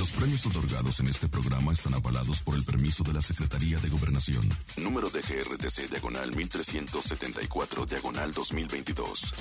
[0.00, 3.90] Los premios otorgados en este programa están avalados por el permiso de la Secretaría de
[3.90, 4.48] Gobernación.
[4.78, 9.34] Número de GRTC Diagonal 1374 Diagonal 2022.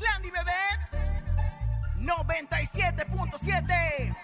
[0.00, 0.52] Landy Bebé
[1.98, 4.16] 97.7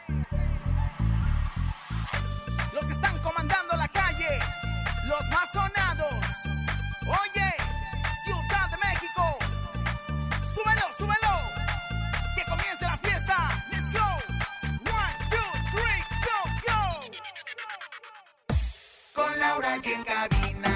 [19.76, 20.75] aquí en cabina.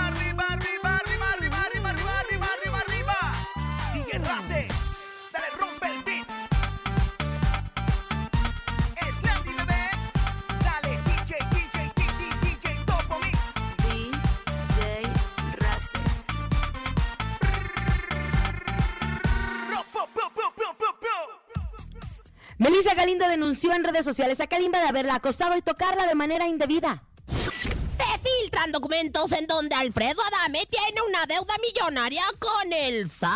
[23.31, 27.03] denunció en redes sociales a Kalimba de haberla acosado y tocarla de manera indebida.
[27.27, 33.31] Se filtran documentos en donde Alfredo Adame tiene una deuda millonaria con el SAT.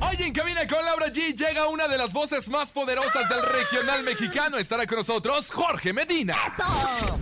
[0.00, 4.02] Hoy en Cabina con Laura G llega una de las voces más poderosas del regional
[4.02, 4.58] mexicano.
[4.58, 6.34] Estará con nosotros Jorge Medina.
[6.58, 7.18] ¡Eso!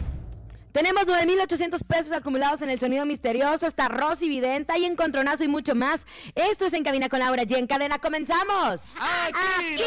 [0.77, 5.75] Tenemos 9.800 pesos acumulados en el sonido misterioso, está Rosy Videnta y Encontronazo y mucho
[5.75, 6.07] más.
[6.35, 7.57] Esto es En Cabina con Laura G.
[7.57, 8.83] En cadena comenzamos.
[8.95, 9.83] Aquí,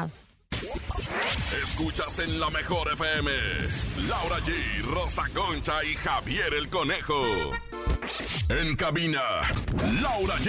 [0.00, 0.30] ¡Más!
[1.62, 3.30] Escuchas en la mejor FM.
[4.08, 7.22] Laura G, Rosa Concha y Javier el Conejo.
[8.48, 9.22] En cabina,
[10.00, 10.46] Laura G.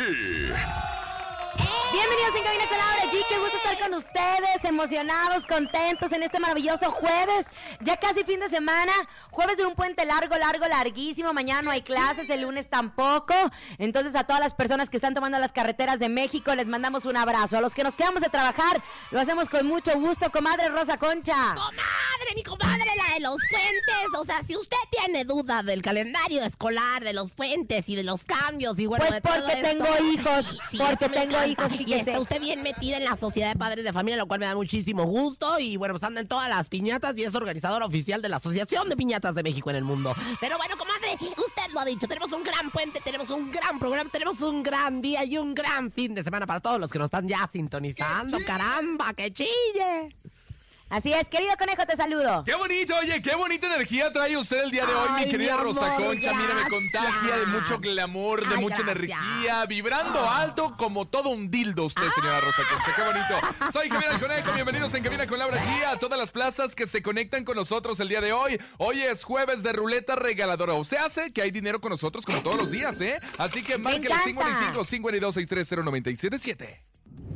[1.92, 3.18] Bienvenidos en Cabina con Laura G.
[3.30, 7.46] Qué gusto estar con ustedes, emocionados, contentos en este maravilloso jueves.
[7.82, 8.92] Ya casi fin de semana,
[9.32, 11.34] jueves de un puente largo, largo, larguísimo.
[11.34, 13.34] Mañana no hay clases, el lunes tampoco.
[13.78, 17.18] Entonces a todas las personas que están tomando las carreteras de México les mandamos un
[17.18, 17.58] abrazo.
[17.58, 21.54] A los que nos quedamos de trabajar, lo hacemos con mucho gusto, comadre Rosa Concha.
[21.56, 24.20] Comadre, mi comadre, la de los puentes.
[24.20, 28.24] O sea, si usted tiene duda del calendario escolar, de los puentes y de los
[28.24, 31.48] cambios y bueno, Pues de todo porque esto, tengo hijos, sí, porque tengo encanta.
[31.48, 32.12] hijos, Y fíjese.
[32.12, 34.56] está usted bien metida en la sociedad de padres de familia, lo cual me da
[34.56, 35.60] muchísimo gusto.
[35.60, 38.90] Y bueno, pues anda en todas las piñatas y es organizadora oficial de la Asociación
[38.90, 40.16] de Piñatas de México en el mundo.
[40.40, 44.10] Pero bueno, comadre, usted lo ha dicho, tenemos un gran puente, tenemos un gran programa,
[44.10, 47.06] tenemos un gran día y un gran fin de semana para todos los que nos
[47.06, 48.38] están ya sintonizando.
[48.46, 50.16] ¡Caramba, que chille!
[50.92, 52.44] Así es, querido conejo, te saludo.
[52.44, 55.56] Qué bonito, oye, qué bonita energía trae usted el día de hoy, Ay, mi querida
[55.56, 56.34] mi Rosa amor, Concha.
[56.34, 58.98] Mira, me contagia de mucho glamour, de Ay, mucha gracias.
[58.98, 62.94] energía, vibrando alto como todo un dildo usted, señora Rosa Concha.
[62.96, 63.72] Qué bonito.
[63.72, 66.86] Soy Javier el Conejo, bienvenidos en Cabina con Laura G a todas las plazas que
[66.88, 68.60] se conectan con nosotros el día de hoy.
[68.78, 70.74] Hoy es jueves de ruleta regaladora.
[70.74, 73.20] O se hace que hay dinero con nosotros como todos los días, ¿eh?
[73.38, 74.24] Así que encanta.
[74.26, 76.84] 55 52 630 977.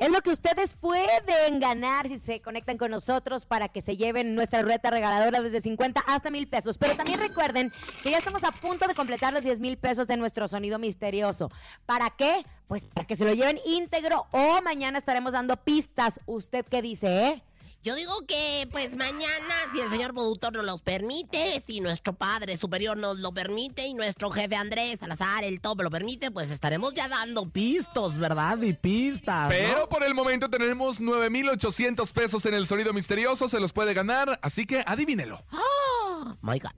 [0.00, 4.34] Es lo que ustedes pueden ganar si se conectan con nosotros para que se lleven
[4.34, 6.78] nuestra ruleta regaladora desde 50 hasta mil pesos.
[6.78, 7.70] Pero también recuerden
[8.02, 11.50] que ya estamos a punto de completar los 10 mil pesos de nuestro sonido misterioso.
[11.84, 12.46] ¿Para qué?
[12.66, 16.18] Pues para que se lo lleven íntegro o mañana estaremos dando pistas.
[16.24, 17.42] ¿Usted qué dice, eh?
[17.82, 22.58] Yo digo que, pues mañana, si el señor productor nos los permite, si nuestro padre
[22.58, 26.92] superior nos lo permite y nuestro jefe Andrés Salazar, el top, lo permite, pues estaremos
[26.92, 28.60] ya dando Pistos, ¿verdad?
[28.60, 29.44] Y pistas.
[29.44, 29.48] ¿no?
[29.48, 33.48] Pero por el momento tenemos 9,800 pesos en el sonido misterioso.
[33.48, 35.42] Se los puede ganar, así que adivínelo.
[35.50, 36.36] ¡Oh!
[36.42, 36.72] My God.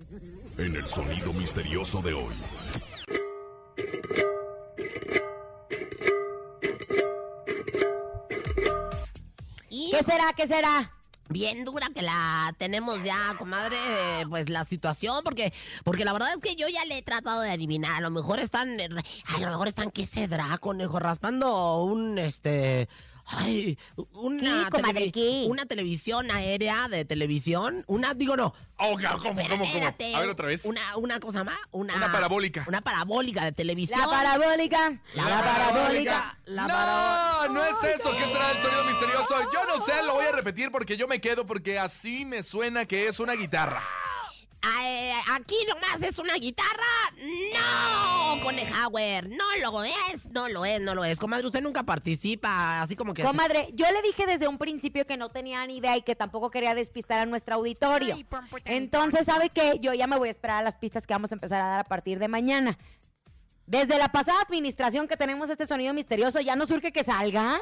[0.56, 2.34] En el sonido misterioso de hoy.
[9.90, 10.32] ¿Qué será?
[10.36, 10.92] ¿Qué será?
[11.28, 15.52] Bien dura que la tenemos ya, comadre, eh, pues la situación, porque,
[15.82, 17.96] porque la verdad es que yo ya le he tratado de adivinar.
[17.96, 18.88] A lo mejor están, eh,
[19.26, 20.98] a lo mejor están, ¿qué cedrá, conejo?
[20.98, 22.88] Raspando un, este,
[23.26, 23.78] ay,
[24.14, 25.44] una, ¿Qué, comadre, televi- qué?
[25.48, 28.54] una televisión aérea de televisión, una, digo no,
[28.84, 29.86] Oh, ¿cómo, cómo, cómo?
[30.16, 30.64] A ver, otra vez.
[30.64, 32.64] Una, una cosa más, una, Una parabólica.
[32.66, 34.00] Una parabólica de televisión.
[34.00, 34.98] La parabólica.
[35.14, 36.38] La, parabólica.
[36.46, 37.52] La no, parabólica.
[37.52, 38.10] no es eso.
[38.10, 39.34] ¿Qué será el sonido misterioso?
[39.52, 42.84] Yo no sé, lo voy a repetir porque yo me quedo porque así me suena
[42.86, 43.82] que es una guitarra.
[44.64, 46.70] Ah, eh, aquí nomás es una guitarra.
[47.54, 51.18] No, Conejauer, no lo es, no lo es, no lo es.
[51.18, 53.22] Comadre, usted nunca participa, así como que...
[53.22, 56.50] Comadre, yo le dije desde un principio que no tenía ni idea y que tampoco
[56.50, 58.16] quería despistar a nuestro auditorio.
[58.64, 59.78] Entonces, ¿sabe qué?
[59.80, 61.80] Yo ya me voy a esperar a las pistas que vamos a empezar a dar
[61.80, 62.78] a partir de mañana.
[63.72, 67.58] Desde la pasada administración que tenemos este sonido misterioso, ¿ya no surge que salga?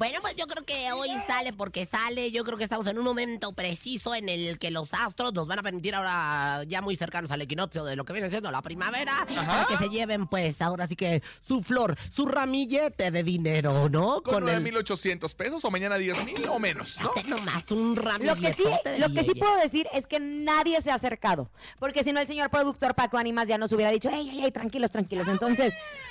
[0.00, 2.32] Bueno, pues yo creo que hoy sale porque sale.
[2.32, 5.60] Yo creo que estamos en un momento preciso en el que los astros nos van
[5.60, 9.24] a permitir ahora ya muy cercanos al equinoccio de lo que viene siendo la primavera.
[9.32, 14.24] Para que se lleven, pues, ahora sí que su flor, su ramillete de dinero, ¿no?
[14.24, 14.60] Con, el...
[14.60, 17.12] 9,800 pesos o mañana 10,000 o menos, ¿no?
[17.28, 18.40] Nomás un Lo ramillete.
[18.40, 21.48] que sí, lo que sí puedo decir es que nadie se ha acercado.
[21.78, 24.50] Porque si no, el señor productor Paco Animas ya nos hubiera dicho, ey, ey, ey,
[24.50, 25.28] tranquilos, tranquilos.
[25.28, 25.43] Entonces,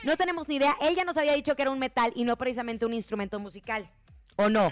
[0.03, 0.75] no tenemos ni idea.
[0.81, 3.89] Él ya nos había dicho que era un metal y no precisamente un instrumento musical.
[4.35, 4.71] ¿O no?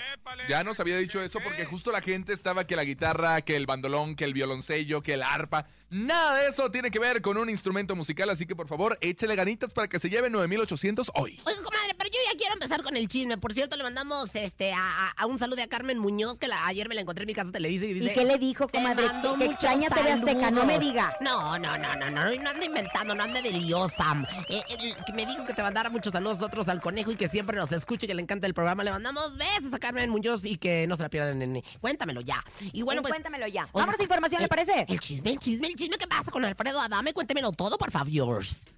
[0.49, 3.67] Ya nos había dicho eso porque justo la gente estaba que la guitarra, que el
[3.67, 5.67] bandolón, que el violoncello, que el arpa.
[5.89, 9.35] Nada de eso tiene que ver con un instrumento musical, así que por favor, échele
[9.35, 11.39] ganitas para que se lleve 9800 hoy.
[11.45, 11.93] Oiga, comadre,
[12.31, 13.37] ya quiero empezar con el chisme.
[13.37, 16.95] Por cierto, le mandamos este a, un saludo a Carmen Muñoz, que la- ayer me
[16.95, 18.11] la encontré en mi casa Televisa y dice...
[18.11, 19.05] ¿Y qué le dijo, "Te comadre?
[19.07, 20.79] Que muchos extraña TV Azteca, no me saludos".
[20.79, 21.17] diga.
[21.21, 24.23] No, no, no, no, no, no ande inventando, no ande de liosa.
[24.49, 27.57] Eh, eh, me dijo que te mandara muchos saludos nosotros al conejo y que siempre
[27.57, 28.83] nos escuche, que le encanta el programa.
[28.83, 31.63] Le mandamos besos a Carmen Muñoz y que no se la pierdan, nene.
[31.79, 32.43] Cuéntamelo ya.
[32.73, 33.13] Y bueno, pues...
[33.13, 33.67] Cuéntamelo ya.
[33.73, 34.85] Vámonos a información, ¿le parece?
[34.87, 35.97] El chisme, el chisme, el chisme.
[35.97, 37.13] ¿Qué pasa con Alfredo Adame?
[37.13, 38.01] Cuéntemelo todo, por favor.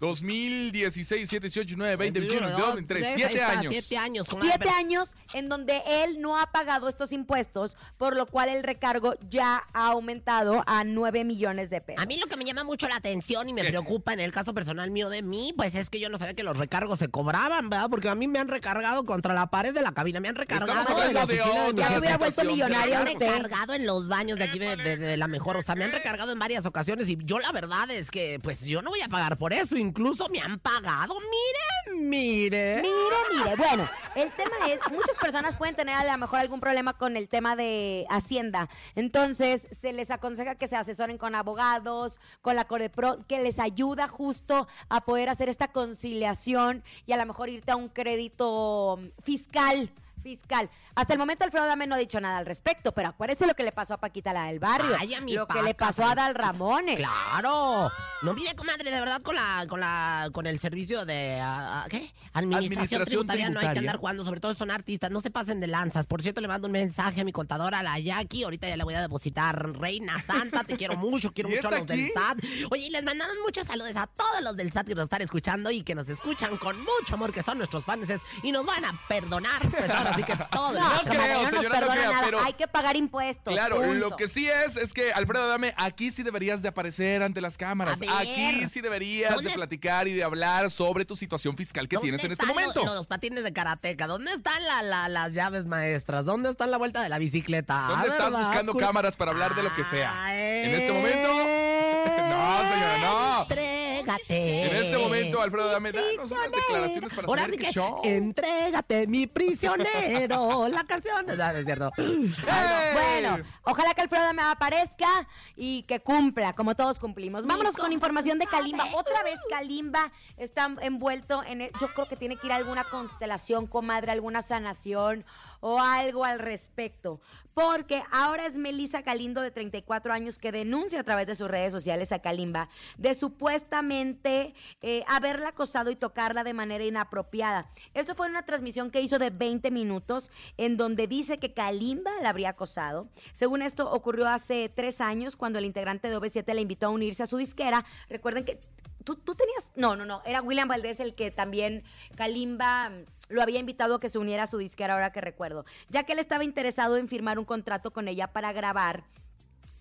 [0.00, 3.72] 2016, 7, 18, 9, 20, 21, Uno, 22, dos, 23, tres, 7 ahí está, años.
[3.72, 8.16] Siete años, comadre, Siete pero- años en donde él no ha pagado estos impuestos, por
[8.16, 12.02] lo cual el recargo ya ha aumentado a 9 millones de pesos.
[12.02, 13.68] A mí lo que me llama mucho la atención y me ¿Qué?
[13.68, 16.42] preocupa en el caso personal mío de mí, pues es que yo no sabía que
[16.42, 17.88] los recargos se cobraban, ¿verdad?
[17.90, 20.72] Porque a mí me han recargado contra la pared de la cabina, me han recargado
[20.80, 21.98] Estamos en la hablando de mi Ya me jefe.
[22.00, 25.28] hubiera vuelto millonaria Me han recargado en los baños de aquí de, de- de la
[25.28, 28.38] mejor, o sea, me han recargado en varias ocasiones y yo la verdad es que
[28.42, 32.82] pues yo no voy a pagar por eso, incluso me han pagado, mire, mire.
[32.82, 36.92] Mire, mire, bueno, el tema es, muchas personas pueden tener a lo mejor algún problema
[36.92, 38.68] con el tema de Hacienda.
[38.94, 44.06] Entonces, se les aconseja que se asesoren con abogados, con la Corepro, que les ayuda
[44.06, 49.22] justo a poder hacer esta conciliación y a lo mejor irte a un crédito mm,
[49.22, 49.90] fiscal.
[50.22, 50.70] Fiscal.
[50.94, 53.62] Hasta el momento Alfredo Dame no ha dicho nada al respecto, pero acuérdese lo que
[53.62, 56.06] le pasó a Paquita la del barrio, Ay, a mi lo que le pasó a
[56.06, 56.96] pues, Dal Ramones.
[56.96, 57.90] Claro.
[58.22, 61.42] No mire, comadre, de verdad con la con la con el servicio de
[61.88, 62.12] ¿qué?
[62.34, 65.58] Administración, Administración tributaria, no hay que andar jugando, sobre todo son artistas, no se pasen
[65.60, 66.06] de lanzas.
[66.06, 68.94] Por cierto, le mando un mensaje a mi contadora, la Jackie, ahorita ya le voy
[68.94, 69.72] a depositar.
[69.78, 72.10] Reina Santa, te quiero mucho, quiero ¿Y mucho a los del?
[72.12, 72.38] SAT.
[72.70, 75.70] Oye, y les mandamos muchos saludos a todos los del SAT que nos están escuchando
[75.70, 78.00] y que nos escuchan con mucho amor, que son nuestros fans
[78.42, 80.72] y nos van a perdonar, pues ahora sí que todo.
[80.72, 82.22] No, No creo, no señora, no creo, nada.
[82.24, 83.52] pero- Hay que pagar impuestos.
[83.52, 83.94] Claro, punto.
[83.94, 87.56] lo que sí es, es que Alfredo Adame, aquí sí deberías de aparecer ante las
[87.56, 87.98] cámaras.
[88.18, 92.08] Aquí sí deberías ¿Dónde- de platicar y de hablar sobre tu situación fiscal que ¿Dónde
[92.08, 92.84] tienes en este momento.
[92.84, 96.24] Los, los patines de karateca, ¿dónde están la- la- las llaves maestras?
[96.24, 97.86] ¿Dónde están la vuelta de la bicicleta?
[97.88, 100.34] ¿Dónde Ah, estás buscando cámaras para hablar de lo que sea?
[100.36, 101.28] En este momento.
[102.30, 103.42] No, señora, no.
[103.42, 103.79] Entrégate
[104.18, 104.62] Entrégate.
[104.76, 108.00] En este momento, Alfredo Dame, danos unas declaraciones para Ahora saber sí qué que, show.
[108.04, 110.68] entrégate, mi prisionero.
[110.70, 111.26] La canción.
[111.26, 111.92] No, no es cierto.
[111.96, 115.08] Bueno, ojalá que Alfredo me aparezca
[115.56, 117.46] y que cumpla, como todos cumplimos.
[117.46, 118.86] Vámonos con información de Kalimba.
[118.94, 121.62] Otra vez Kalimba está envuelto en...
[121.62, 125.24] el- yo creo que tiene que ir a alguna constelación, comadre, alguna sanación
[125.60, 127.20] o algo al respecto.
[127.54, 131.72] Porque ahora es Melissa Calindo, de 34 años, que denuncia a través de sus redes
[131.72, 137.68] sociales a Kalimba de supuestamente eh, haberla acosado y tocarla de manera inapropiada.
[137.92, 142.30] Esto fue una transmisión que hizo de 20 minutos en donde dice que Kalimba la
[142.30, 143.08] habría acosado.
[143.32, 147.24] Según esto, ocurrió hace tres años cuando el integrante de OV7 le invitó a unirse
[147.24, 147.84] a su disquera.
[148.08, 148.58] Recuerden que
[149.04, 149.70] tú, tú tenías...
[149.76, 150.22] No, no, no.
[150.24, 151.82] Era William Valdés el que también
[152.16, 155.64] Kalimba mm, lo había invitado a que se uniera a su disquera, ahora que recuerdo.
[155.88, 159.04] Ya que él estaba interesado en firmar un contrato con ella para grabar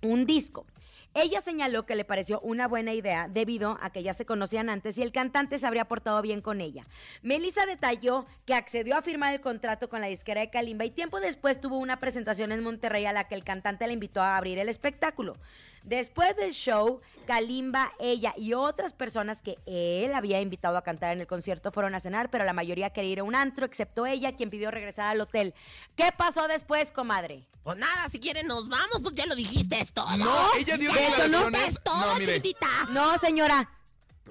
[0.02, 0.66] un disco.
[1.16, 4.96] Ella señaló que le pareció una buena idea debido a que ya se conocían antes
[4.98, 6.86] y el cantante se habría portado bien con ella.
[7.24, 11.20] Melissa detalló que accedió a firmar el contrato con la disquera de Kalimba y tiempo
[11.20, 14.60] después tuvo una presentación en Monterrey a la que el cantante le invitó a abrir
[14.60, 15.36] el espectáculo.
[15.84, 21.22] Después del show, Kalimba, ella y otras personas que él había invitado a cantar en
[21.22, 24.36] el concierto fueron a cenar, pero la mayoría quería ir a un antro, excepto ella,
[24.36, 25.54] quien pidió regresar al hotel.
[25.96, 27.48] ¿Qué pasó después, comadre?
[27.64, 30.18] Pues nada, si quieren nos vamos, pues ya lo dijiste, es todo.
[30.18, 32.36] No, ella dio eso es todo, No, mire.
[32.36, 32.68] chiquitita.
[32.92, 33.70] No, señora.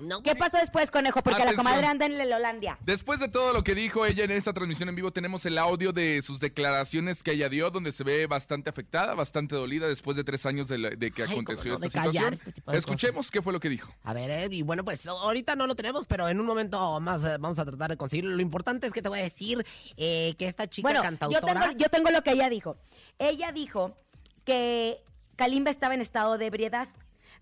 [0.00, 1.22] No, ¿Qué pasó después, conejo?
[1.22, 1.56] Porque Atención.
[1.64, 2.78] la comadre anda en Lelolandia.
[2.84, 5.92] Después de todo lo que dijo ella en esta transmisión en vivo, tenemos el audio
[5.92, 10.24] de sus declaraciones que ella dio, donde se ve bastante afectada, bastante dolida después de
[10.24, 12.34] tres años de, la- de que Ay, aconteció no, esta de callar situación.
[12.34, 13.92] este tipo de Escuchemos qué fue lo que dijo.
[14.04, 17.24] A ver, eh, y bueno, pues ahorita no lo tenemos, pero en un momento más
[17.24, 18.34] eh, vamos a tratar de conseguirlo.
[18.36, 19.64] Lo importante es que te voy a decir
[19.96, 21.60] eh, que esta chica Bueno, yo cantautora...
[21.68, 22.76] tengo, yo tengo lo que ella dijo.
[23.18, 23.96] Ella dijo
[24.44, 25.02] que
[25.36, 26.88] Kalimba estaba en estado de ebriedad.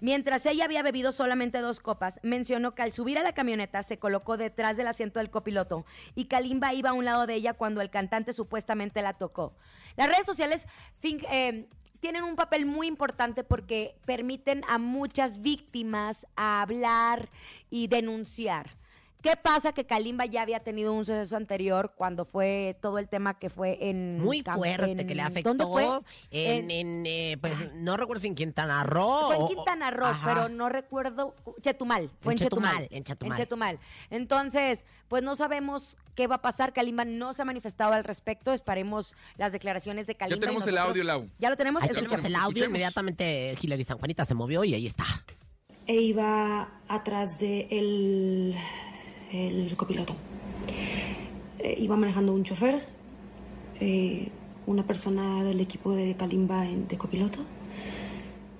[0.00, 3.98] Mientras ella había bebido solamente dos copas, mencionó que al subir a la camioneta se
[3.98, 7.80] colocó detrás del asiento del copiloto y Kalimba iba a un lado de ella cuando
[7.80, 9.54] el cantante supuestamente la tocó.
[9.96, 10.66] Las redes sociales
[11.02, 11.66] eh,
[12.00, 17.28] tienen un papel muy importante porque permiten a muchas víctimas hablar
[17.70, 18.76] y denunciar.
[19.26, 19.72] ¿Qué pasa?
[19.72, 23.76] Que Kalimba ya había tenido un suceso anterior cuando fue todo el tema que fue
[23.80, 24.18] en...
[24.20, 25.84] Muy fuerte, en- que le afectó ¿Dónde fue?
[26.30, 29.26] en, En- en, eh, pues no recuerdo si en Quintana Roo.
[29.26, 31.34] Fue en Quintana Roo, pero no recuerdo.
[31.60, 32.08] Chetumal.
[32.20, 32.88] Fue en, En Chetumal, Chetumal.
[32.92, 33.36] en Chetumal.
[33.38, 33.78] Chetumal.
[34.10, 36.72] Entonces, pues no sabemos qué va a pasar.
[36.72, 38.52] Kalimba no se ha manifestado al respecto.
[38.52, 40.36] Esperemos las declaraciones de Kalimba.
[40.36, 41.28] y tenemos el audio, Lau.
[41.40, 41.82] Ya lo tenemos.
[41.82, 42.68] Tenemos el audio, escuchemos.
[42.68, 45.04] inmediatamente Hilary San Juanita se movió y ahí está.
[45.88, 48.56] e iba atrás de el,
[49.32, 50.14] el copiloto.
[51.58, 52.82] Eh, iba manejando un chofer,
[53.80, 54.28] eh,
[54.66, 57.38] una persona del equipo de Kalimba en- de copiloto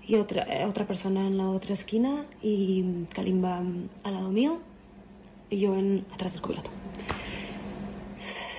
[0.07, 4.59] y otra, eh, otra persona en la otra esquina y Kalimba mm, al lado mío
[5.51, 6.71] y yo en, atrás del copiloto.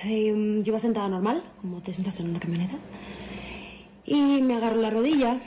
[0.04, 2.76] Eh, yo iba sentada normal, como te sientas en una camioneta,
[4.06, 5.40] y me agarró la rodilla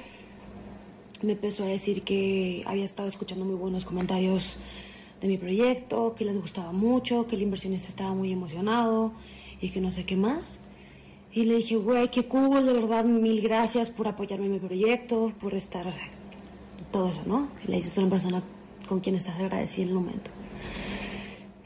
[1.23, 4.57] me empezó a decir que había estado escuchando muy buenos comentarios
[5.21, 9.13] de mi proyecto, que les gustaba mucho, que el inversionista estaba muy emocionado
[9.61, 10.59] y que no sé qué más.
[11.33, 15.31] Y le dije, güey, qué cool, de verdad, mil gracias por apoyarme en mi proyecto,
[15.39, 15.85] por estar...
[16.91, 17.47] Todo eso, ¿no?
[17.67, 18.43] Le dices a una persona
[18.89, 20.31] con quien estás agradecida en el momento.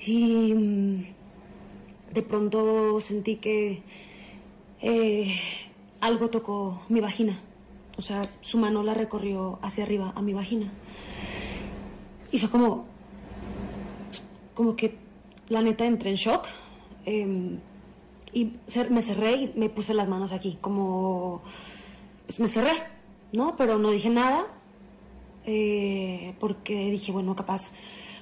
[0.06, 1.06] Y mm,
[2.14, 3.82] de pronto sentí que
[4.82, 5.36] eh,
[6.00, 7.40] algo tocó mi vagina.
[7.98, 10.72] O sea, su mano la recorrió hacia arriba a mi vagina.
[12.32, 12.95] Y fue como.
[14.56, 14.98] Como que
[15.50, 16.46] la neta entré en shock.
[17.06, 17.60] eh,
[18.34, 18.52] y
[18.90, 20.58] me cerré y me puse las manos aquí.
[20.60, 21.42] Como.
[22.26, 22.74] Pues me cerré,
[23.32, 23.56] ¿no?
[23.56, 24.48] Pero no dije nada.
[25.46, 27.72] eh, porque dije, bueno, capaz,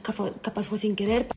[0.02, 1.28] capaz, capaz fue sin querer.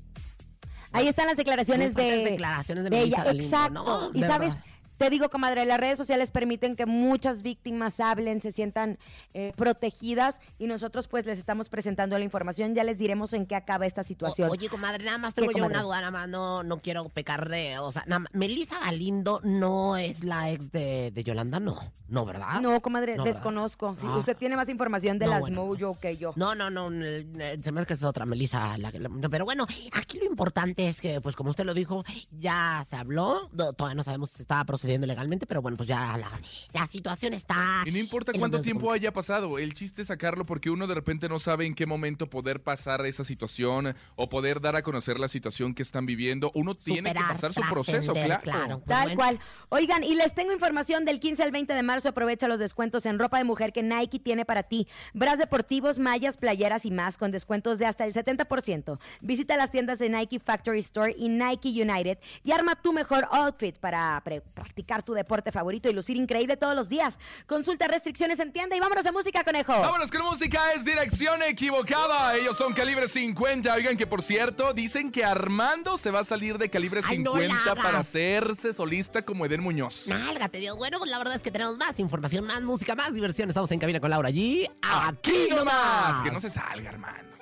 [0.92, 2.98] Ahí están las declaraciones de, declaraciones de ella.
[3.00, 3.72] Melissa Galindo, Exacto.
[3.84, 4.10] ¿no?
[4.12, 4.64] Y De sabes, verdad.
[4.98, 8.98] Te digo, comadre, las redes sociales permiten que muchas víctimas hablen, se sientan
[9.34, 12.74] eh, protegidas y nosotros pues les estamos presentando la información.
[12.74, 14.48] Ya les diremos en qué acaba esta situación.
[14.48, 15.78] O- oye, comadre, nada más tengo ¿Qué, yo comadre?
[15.78, 19.40] una duda, nada más, no, no quiero pecar de, o sea, nada más, Melissa Galindo
[19.44, 22.60] no es la ex de, de Yolanda, no, no, ¿verdad?
[22.60, 23.94] no, comadre, desconozco.
[23.96, 24.16] Sí, Ah.
[24.16, 26.32] usted tiene más información de No, las bueno, Mojo que yo.
[26.36, 28.78] No, no, no, se me hace que es otra Melissa.
[28.78, 32.04] la que- la- pero bueno, aquí lo importante es que, pues como usted lo dijo,
[32.30, 36.28] ya se habló, todavía no sabemos si estaba procediendo legalmente, pero bueno, pues ya la,
[36.72, 37.82] la situación está...
[37.86, 41.28] Y no importa cuánto tiempo haya pasado, el chiste es sacarlo porque uno de repente
[41.28, 45.28] no sabe en qué momento poder pasar esa situación o poder dar a conocer la
[45.28, 46.50] situación que están viviendo.
[46.54, 48.82] Uno tiene que pasar su proceso, claro.
[48.86, 49.16] Tal Bueno.
[49.16, 49.40] cual.
[49.68, 52.08] Oigan, y les tengo información del 15 al 20 de marzo.
[52.08, 54.86] Aprovecha los descuentos en ropa de mujer que Nike tiene para ti.
[55.14, 58.98] Bras deportivos, mallas, playeras y más con descuentos de hasta el 70%.
[59.20, 63.76] Visita las tiendas de Nike Factory Store y Nike United y arma tu mejor outfit
[63.78, 64.42] para pre-
[64.76, 67.18] practicar tu deporte favorito y lucir increíble todos los días.
[67.47, 69.73] Consulta restricciones en tienda y vámonos a música, conejo.
[69.73, 72.37] Vámonos con música, es dirección equivocada.
[72.37, 73.73] Ellos son calibre 50.
[73.73, 77.37] Oigan que por cierto, dicen que Armando se va a salir de calibre Ay, no
[77.37, 77.85] la 50 hagas.
[77.85, 80.09] para hacerse solista como Eden Muñoz.
[80.09, 80.76] Nálgate, Dios.
[80.76, 83.49] Bueno, pues la verdad es que tenemos más información, más música, más diversión.
[83.49, 84.71] Estamos en cabina con Laura G.
[84.83, 86.23] Aquí nomás.
[86.23, 87.35] Que no se salga, hermano.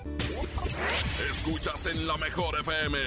[1.31, 2.99] Escuchas en la mejor FM.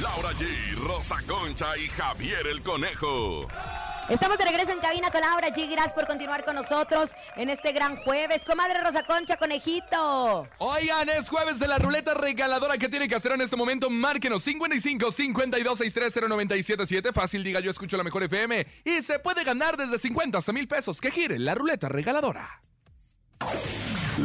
[0.00, 3.46] Laura G, Rosa Concha y Javier el Conejo.
[4.10, 5.70] Estamos de regreso en cabina con Laura G.
[5.70, 8.44] Gracias por continuar con nosotros en este gran jueves.
[8.44, 10.48] Comadre Rosa Concha, conejito.
[10.58, 13.88] Oigan, es jueves de la ruleta regaladora que tiene que hacer en este momento.
[13.88, 17.12] Márquenos 55 52 630 977.
[17.12, 18.66] Fácil, diga yo escucho la mejor FM.
[18.84, 21.00] Y se puede ganar desde 50 hasta mil pesos.
[21.00, 22.62] Que gire la ruleta regaladora.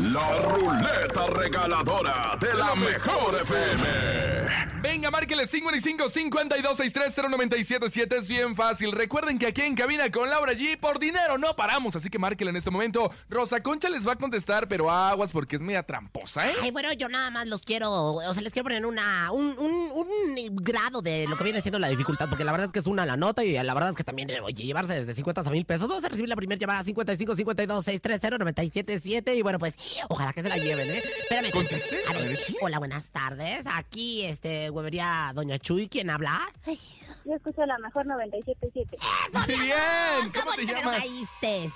[0.02, 4.66] La ruleta regaladora de la mejor FM.
[4.82, 8.18] Venga, márquele 55 52 630 977.
[8.18, 8.92] Es bien fácil.
[8.92, 11.96] Recuerden que aquí en cabina con Laura G por dinero no paramos.
[11.96, 13.10] Así que márquele en este momento.
[13.30, 16.72] Rosa Concha les va a contestar, pero aguas porque es media tramposa, ¿eh?
[16.72, 21.02] Bueno, yo nada más los quiero, o sea, les quiero poner una, un, un, grado
[21.02, 23.18] de lo que viene siendo la dificultad, porque la verdad es que es una la
[23.18, 25.88] nota y la verdad es que también, eh, oye, llevarse desde 50 a mil pesos.
[25.88, 29.76] Vamos a recibir la primera llamada 55 52 630 977 y bueno, pues
[30.10, 31.04] ojalá que se la lleven, ¿eh?
[31.24, 31.52] Espérame.
[31.52, 32.56] Conteste, A a ver, ver, sí.
[32.62, 33.66] hola, buenas tardes.
[33.68, 36.42] Aquí, este, huevería Doña Chuy, ¿quién habla?
[36.66, 36.80] Ay,
[37.26, 38.98] Yo escucho la mejor 97.7.
[39.34, 40.32] Muy bien.
[40.32, 40.98] qué ¿Cómo te bonito que lo llamas?
[41.00, 41.72] caíste.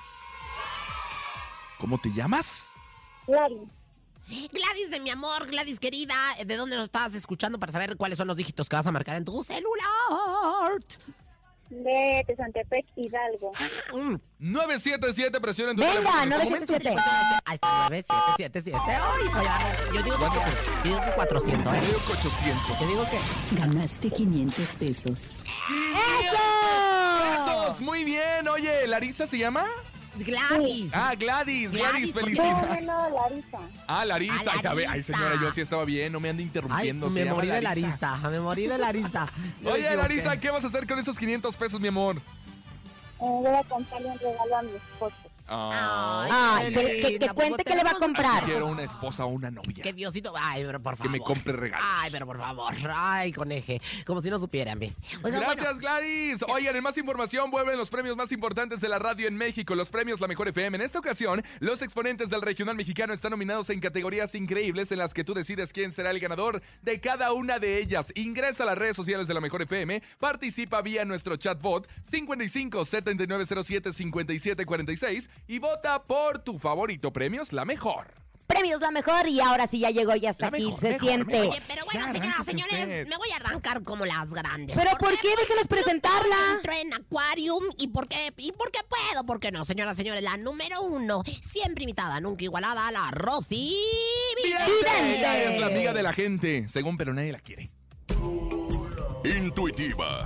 [1.80, 2.70] ¿Cómo te llamas?
[3.28, 3.58] Lari,
[4.52, 8.28] Gladys de mi amor, Gladys querida, ¿de dónde nos estás escuchando para saber cuáles son
[8.28, 10.80] los dígitos que vas a marcar en tu celular?
[11.70, 13.52] De Tezantepec, Hidalgo.
[13.94, 14.16] Mm.
[14.40, 16.90] 977, presiona en tu Venga, teléfono en este 977.
[16.90, 17.44] momento.
[17.46, 18.78] Ahí está, 9777.
[18.88, 20.24] Ay, Yo digo que,
[20.90, 21.86] yo digo que 400, Yo ¿eh?
[21.86, 22.80] digo que 800.
[22.80, 23.56] Yo digo que...
[23.60, 25.34] Ganaste 500 pesos.
[26.26, 27.66] ¡Eso!
[27.68, 28.48] Esos, muy bien.
[28.48, 29.66] Oye, ¿Larisa se llama?
[30.24, 30.92] Gladys.
[30.94, 32.86] Ah, Gladys, Gladys, Gladys, felicidades.
[32.86, 33.60] no, Larisa.
[33.88, 34.34] Ah, Larisa.
[34.48, 35.14] Ah, Ay, a ver, ay, Larisa.
[35.14, 37.10] señora, yo sí estaba bien, no me ande interrumpiendo.
[37.10, 39.28] me morí de la risa, me morí de la risa.
[39.62, 39.96] Yo me Oye.
[39.96, 42.18] Larisa, ¿qué vas a hacer con esos 500 pesos, mi amor?
[42.18, 42.22] Eh,
[43.20, 45.16] voy a comprarle un regalo a mi esposo.
[45.52, 48.44] Ay, que, que- que pues, cuente qué le va a comprar.
[48.44, 49.82] Quiero una esposa o una novia.
[49.84, 51.12] Que Diosito, ay, pero por Que favor.
[51.12, 51.86] me compre regalos.
[51.90, 54.98] Ay, pero por favor, ay, coneje, como si no supieran, ¿ves?
[55.24, 56.44] Oigan, Gracias, bueno, Gladys.
[56.50, 59.90] Oigan, en más información vuelven los premios más importantes de la radio en México, los
[59.90, 60.76] premios La Mejor FM.
[60.78, 65.14] En esta ocasión, los exponentes del regional mexicano están nominados en categorías increíbles en las
[65.14, 68.12] que tú decides quién será el ganador de cada una de ellas.
[68.16, 73.94] Ingresa a las redes sociales de La Mejor FM, participa vía nuestro chatbot 55 7907
[73.94, 78.14] 5746 y vota por tu favorito premios La Mejor.
[78.48, 81.08] Premios la mejor y ahora sí ya llegó y hasta La aquí mejor, se mejor,
[81.08, 81.32] siente.
[81.34, 81.50] mejor.
[81.50, 83.08] Oye, pero bueno, Ya, señoras, señores, usted.
[83.08, 84.76] me voy a arrancar como las grandes.
[84.76, 85.28] ¿Pero por qué?
[85.40, 86.36] Déjenos presentarla.
[86.56, 90.24] Entro en Aquarium y por qué, y por qué puedo, por qué no, señoras, señores,
[90.24, 93.76] la número uno, siempre imitada, nunca igualada, la Rosy
[94.44, 94.66] Vidente.
[94.66, 95.18] Vidente.
[95.20, 97.70] Ella es la amiga de la gente, según pero nadie la quiere.
[99.24, 100.26] Intuitiva,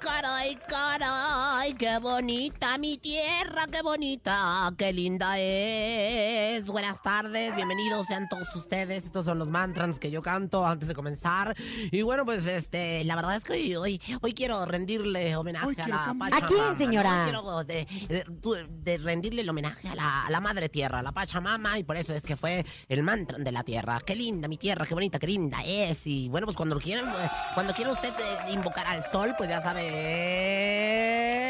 [0.00, 6.64] caray, caray, qué bonita mi tierra, qué bonita, qué linda es.
[6.66, 9.04] Buenas tardes, bienvenidos sean todos ustedes.
[9.06, 11.54] Estos son los mantras que yo canto antes de comenzar.
[11.90, 15.88] Y bueno, pues este, la verdad es que hoy, hoy, hoy quiero rendirle homenaje a
[15.88, 16.36] la Pachamama.
[16.36, 17.18] ¿A quién, señora?
[17.18, 17.24] ¿no?
[17.24, 21.02] Quiero de, de- tu- de rendirle el homenaje a la, a la madre tierra, a
[21.02, 24.00] la Pachamama, y por eso es que fue el mantra de la tierra.
[24.04, 26.06] Qué linda mi tierra, qué bonita, qué linda es.
[26.06, 29.60] Y bueno, pues cuando quieran, eh, cuando quiera usted eh, invocar al sol, pues ya
[29.62, 29.93] sabe.
[29.94, 31.43] Yeah.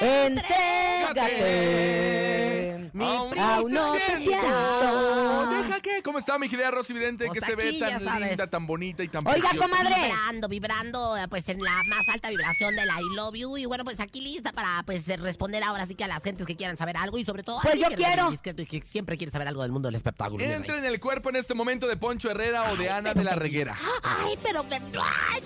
[0.00, 2.90] Entrégate.
[2.92, 5.50] Mi Aún Aún no te siento.
[5.50, 7.26] Deja que, ¿cómo está mi querida Rosy Vidente?
[7.26, 9.68] Pues que se ve tan linda, tan bonita y tan Oiga, preciosa.
[9.68, 9.94] comadre.
[10.00, 13.56] Vibrando, vibrando, pues en la más alta vibración del I love you.
[13.56, 16.56] Y bueno, pues aquí lista para pues responder ahora sí que a las gentes que
[16.56, 18.32] quieran saber algo y sobre todo a Pues mí, yo que quiero.
[18.32, 20.42] y que siempre quiere saber algo del mundo del espectáculo.
[20.44, 23.34] Entra en el cuerpo en este momento de Poncho Herrera o de Ana de la
[23.34, 23.76] Reguera.
[24.02, 24.64] Ay, pero...
[24.72, 25.42] ay.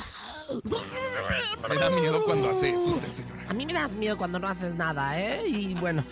[1.68, 3.44] Me da miedo cuando hace eso usted, señora.
[3.48, 5.42] A mí me das miedo cuando no haces nada, ¿eh?
[5.46, 6.04] Y bueno,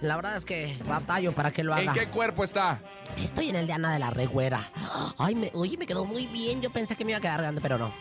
[0.00, 1.82] la verdad es que batallo para que lo haga.
[1.82, 2.80] ¿En qué cuerpo está?
[3.16, 4.60] Estoy en el de Ana de la Regüera.
[5.18, 6.60] Ay, me, oye, me quedó muy bien.
[6.60, 7.92] Yo pensé que me iba a quedar grande, pero no.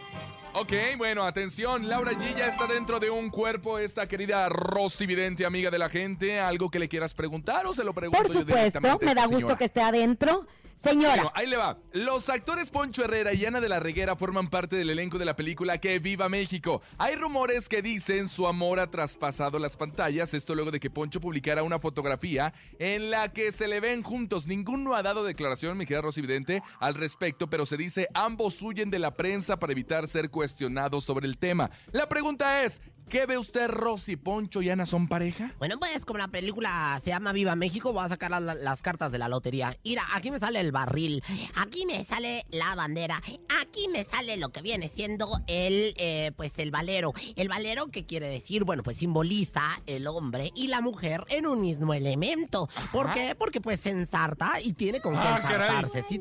[0.56, 5.48] Ok, bueno, atención, Laura G ya está dentro de un cuerpo, esta querida Rosy Vidente,
[5.48, 6.40] amiga de la gente.
[6.40, 9.16] ¿Algo que le quieras preguntar o se lo pregunto Por yo supuesto, directamente a me
[9.16, 9.58] da gusto señora?
[9.58, 10.46] que esté adentro.
[10.76, 11.78] Señora, Bueno, ahí le va.
[11.94, 15.36] Los actores Poncho Herrera y Ana de la Reguera forman parte del elenco de la
[15.36, 16.82] película Que Viva México.
[16.98, 20.34] Hay rumores que dicen su amor ha traspasado las pantallas.
[20.34, 24.48] Esto luego de que Poncho publicara una fotografía en la que se le ven juntos.
[24.48, 28.90] Ninguno ha dado declaración, mi querida Rosy Vidente, al respecto, pero se dice ambos huyen
[28.90, 31.70] de la prensa para evitar ser cuestionados sobre el tema.
[31.92, 32.82] La pregunta es.
[33.10, 34.16] ¿Qué ve usted, Rosy?
[34.16, 35.54] ¿Poncho y Ana son pareja?
[35.60, 38.82] Bueno, pues como la película se llama Viva México, voy a sacar la- la- las
[38.82, 39.78] cartas de la lotería.
[39.84, 41.24] Mira, aquí me sale el barril,
[41.56, 43.22] aquí me sale la bandera,
[43.62, 47.14] aquí me sale lo que viene siendo el, eh, pues el valero.
[47.36, 48.64] El valero, ¿qué quiere decir?
[48.64, 52.68] Bueno, pues simboliza el hombre y la mujer en un mismo elemento.
[52.92, 53.36] ¿Por qué?
[53.36, 56.00] Porque pues se ensarta y tiene con qué Ah, ensartarse.
[56.00, 56.20] es, sí,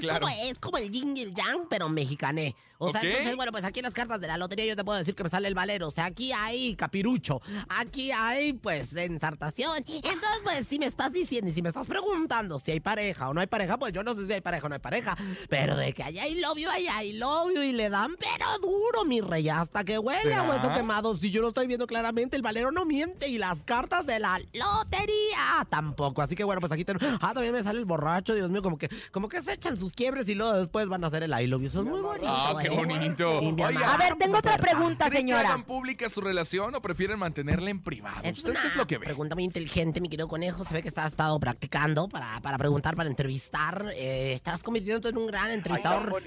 [0.00, 0.26] claro.
[0.26, 2.54] como, es como el yin y el yang, pero mexicané.
[2.80, 4.98] O sea, entonces, bueno, pues aquí en las cartas de la lotería yo te puedo
[4.98, 5.88] decir que me sale el valero.
[5.88, 9.78] O sea, aquí hay capirucho, aquí hay pues ensartación.
[9.78, 13.34] Entonces, pues si me estás diciendo y si me estás preguntando si hay pareja o
[13.34, 15.16] no hay pareja, pues yo no sé si hay pareja o no hay pareja.
[15.48, 19.20] Pero de que allá hay novio, allá hay novio y le dan pero duro, mi
[19.20, 21.14] rey, hasta que huele a hueso quemado.
[21.14, 24.38] Si yo lo estoy viendo claramente, el valero no miente y las cartas de la
[24.54, 26.22] lotería tampoco.
[26.22, 27.00] Así que bueno, pues aquí tengo.
[27.20, 29.92] Ah, también me sale el borracho, Dios mío, como que, como que se echan sus
[29.92, 31.66] quiebres y luego después van a hacer el I love you.
[31.66, 32.26] Eso es muy bonito.
[32.28, 32.70] Ah, qué ¿eh?
[32.70, 33.38] bonito.
[33.40, 35.48] Oiga, a ver, tengo otra pregunta, ¿Cree que señora.
[35.48, 38.20] hagan pública su relación o prefieren mantenerla en privado?
[38.22, 39.04] Es ¿Usted una qué es lo que ve?
[39.06, 40.64] pregunta muy inteligente, mi querido conejo.
[40.64, 43.57] Se ve que estás estado practicando para, para preguntar, para entrevistar.
[43.94, 46.22] Eh, estás convirtiéndote en un gran entrevistador.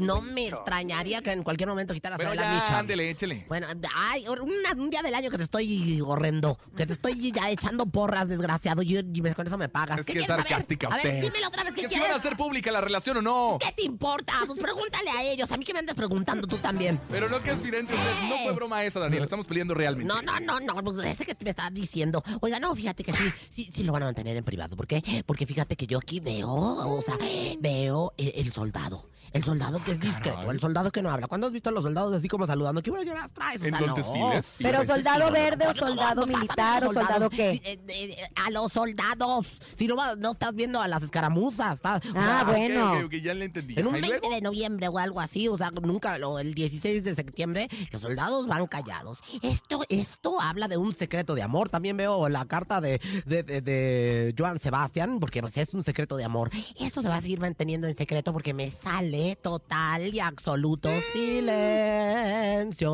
[0.00, 2.78] no me extrañaría que en cualquier momento quitaras Pero ahí la ya, micha.
[2.78, 3.44] ándele, échele.
[3.48, 7.86] Bueno, ay, un día del año que te estoy horrendo, que te estoy ya echando
[7.86, 10.00] porras, desgraciado, y, y me- con eso me pagas.
[10.00, 10.46] Es ¿Qué que es saber?
[10.46, 11.12] sarcástica A usted.
[11.14, 12.08] ver, dímelo otra vez, ¿qué ¿Que si quieres?
[12.08, 13.58] van a hacer pública la relación o no?
[13.60, 14.34] ¿Qué te importa?
[14.46, 17.00] Pues pregúntale a ellos, a mí que me andas preguntando tú también.
[17.10, 18.28] Pero no que es vidente usted.
[18.28, 19.24] No fue broma esa, Daniel.
[19.24, 20.12] Estamos peleando realmente.
[20.12, 22.22] No, no, no, no, pues ese que te me estás diciendo.
[22.40, 24.76] Oiga, no, fíjate que sí, sí, sí lo van a mantener en privado.
[24.76, 25.22] ¿Por qué?
[25.26, 27.18] Porque fíjate que yo aquí veo, o sea,
[27.60, 29.11] veo el, el soldado.
[29.32, 31.26] El soldado que es discreto, el soldado que no habla.
[31.26, 32.82] ¿Cuándo has visto a los soldados así como saludando?
[32.82, 33.62] ¿Qué bueno que las traes?
[33.62, 33.94] O ¿En sea, los no.
[33.96, 34.46] desfiles?
[34.58, 35.32] Sí, Pero soldado sí, ¿no?
[35.32, 37.50] verde o Oye, ¿cómo- soldado militar o soldado qué.
[37.64, 39.46] Eh, eh, a los soldados.
[39.74, 41.74] Si no, no estás viendo a las escaramuzas.
[41.74, 42.92] está- o Ah, sea, bueno.
[42.94, 43.74] Ok, ok, ya le entendí.
[43.78, 46.54] en un Ahí 20 luego- de noviembre o algo así, o sea, nunca, lo- el
[46.54, 49.18] 16 de septiembre, los soldados van callados.
[49.42, 51.68] Esto, esto habla de un secreto de amor.
[51.68, 56.16] También veo la carta de, de, de- de Joan Sebastián, porque pues, es un secreto
[56.16, 56.50] de amor.
[56.78, 59.11] Esto se va a seguir manteniendo en secreto porque me sale
[59.42, 62.92] total y absoluto silencio.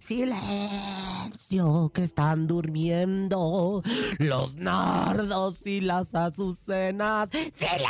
[0.00, 3.82] Silencio, que están durmiendo
[4.18, 7.28] los nardos y las azucenas.
[7.30, 7.86] ¡Silencio!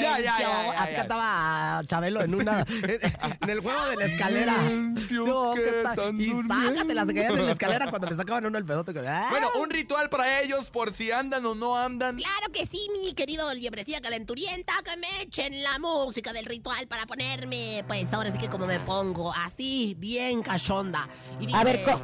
[0.00, 3.00] Ya, ya, ya, ya, Así cantaba Chabelo en una en,
[3.42, 4.54] en el juego de la escalera.
[4.66, 8.56] Silencio, que está- están y sácatelas que caían en la escalera cuando le sacaban uno
[8.56, 8.94] el pedote.
[9.06, 9.26] ¡Ah!
[9.30, 12.16] Bueno, un ritual para ellos por si andan o no andan.
[12.16, 17.06] Claro que sí, mi querido liebrecilla calenturienta, que me echen la música del ritual para
[17.06, 21.08] ponerme, pues ahora sí que como me pongo, así, bien cachonda.
[21.40, 21.96] Y A ver, dice,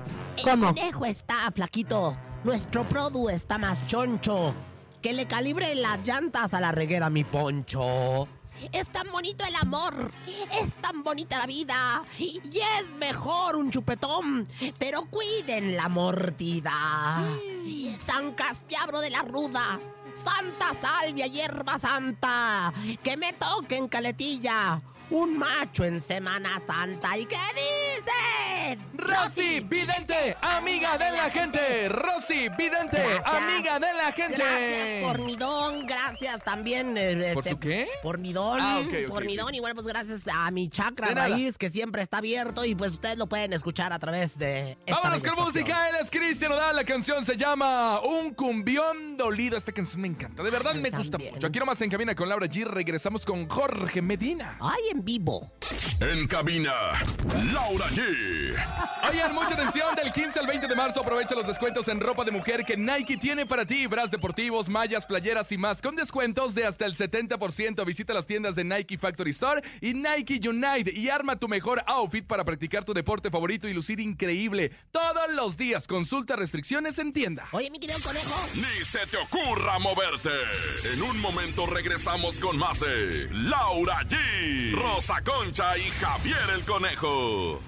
[0.45, 0.69] ¿cómo?
[0.69, 4.55] El conejo está flaquito, nuestro produ está más choncho,
[5.03, 8.29] que le calibre las llantas a la reguera, mi poncho.
[8.73, 14.49] Es tan bonito el amor, es tan bonita la vida, y es mejor un chupetón,
[14.79, 17.19] pero cuiden la mordida.
[17.99, 19.79] San Castiabro de la Ruda,
[20.25, 27.17] Santa Salvia, hierba santa, que me toquen caletilla, un macho en Semana Santa.
[27.17, 28.81] ¿Y qué dicen?
[28.95, 31.89] Rosy Vidente, amiga de la gente.
[31.89, 33.25] Rosy Vidente, Gracias.
[33.27, 34.37] amiga de la gente.
[34.37, 36.97] Gracias por midón, gracias también.
[36.99, 37.89] eh, ¿Por este, su qué?
[38.03, 39.27] Por midón, Ah, ok, ok, por ok.
[39.27, 39.55] midón.
[39.55, 43.19] Y bueno, pues gracias a mi chakra raíz que siempre está abierto y pues ustedes
[43.19, 47.25] lo pueden escuchar a través de esta Vámonos con música, él es Cristian la canción
[47.25, 51.47] se llama Un cumbión dolido, esta canción me encanta, de verdad Ay, me gusta mucho.
[51.47, 54.57] Aquí nomás en cabina con Laura G, regresamos con Jorge Medina.
[54.61, 55.53] Ay, en vivo.
[56.01, 56.73] En cabina,
[57.53, 58.03] Laura G.
[59.09, 62.31] Oigan, mucha atención, del 15 al 20 de marzo aprovecha los descuentos en ropa de
[62.31, 66.67] mujer que Nike tiene para ti, bras deportivos, mallas, playeras y más, con descuentos de
[66.67, 67.85] hasta el 70%.
[67.85, 72.27] Visita las tiendas de Nike Factory Store y Nike Unite y arma tu mejor outfit
[72.27, 75.87] para practicar tu deporte favorito y lucir increíble todos los días.
[75.87, 77.49] Consulta restricciones en tienda.
[77.53, 78.35] Oye, mi querido conejo.
[78.55, 80.31] Ni se te ocurra moverte.
[80.93, 87.61] En un momento regresamos con más de Laura G, Rosa Concha y Javier el Conejo.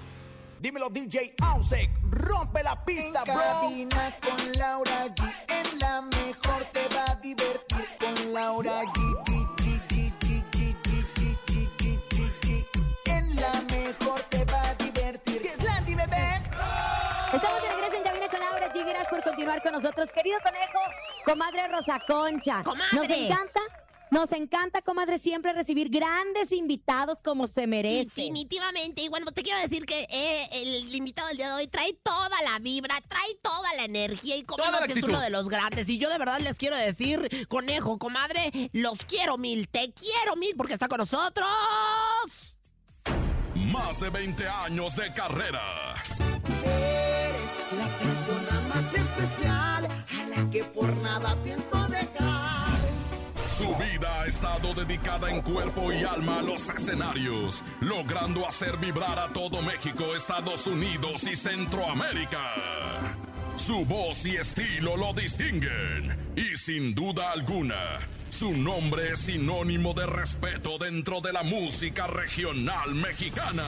[0.57, 3.43] Dímelo, DJ Ausek, rompe la pista, en bro.
[3.43, 8.99] Cabina con Laura G, en la mejor te va a divertir con Laura G.
[13.05, 15.41] En la mejor te va a divertir.
[15.85, 16.41] Bebé!
[17.33, 19.09] Estamos de regreso en Cabina con Laura G.
[19.09, 20.79] Por continuar con nosotros, querido conejo,
[21.25, 22.63] comadre Rosa Concha.
[22.63, 22.95] ¡Comadre!
[22.95, 23.59] Nos encanta
[24.11, 28.05] nos encanta, comadre, siempre recibir grandes invitados como se merece.
[28.05, 29.01] Definitivamente.
[29.01, 32.41] Y bueno, te quiero decir que eh, el invitado del día de hoy trae toda
[32.43, 35.87] la vibra, trae toda la energía y como es uno de los grandes.
[35.89, 40.55] Y yo de verdad les quiero decir, conejo, comadre, los quiero mil, te quiero mil
[40.55, 41.47] porque está con nosotros.
[43.55, 45.93] Más de 20 años de carrera.
[46.65, 51.88] Eres la persona más especial a la que por nada pienso
[53.79, 59.29] vida ha estado dedicada en cuerpo y alma a los escenarios, logrando hacer vibrar a
[59.29, 62.55] todo México, Estados Unidos y Centroamérica.
[63.55, 70.05] Su voz y estilo lo distinguen y sin duda alguna, su nombre es sinónimo de
[70.05, 73.67] respeto dentro de la música regional mexicana.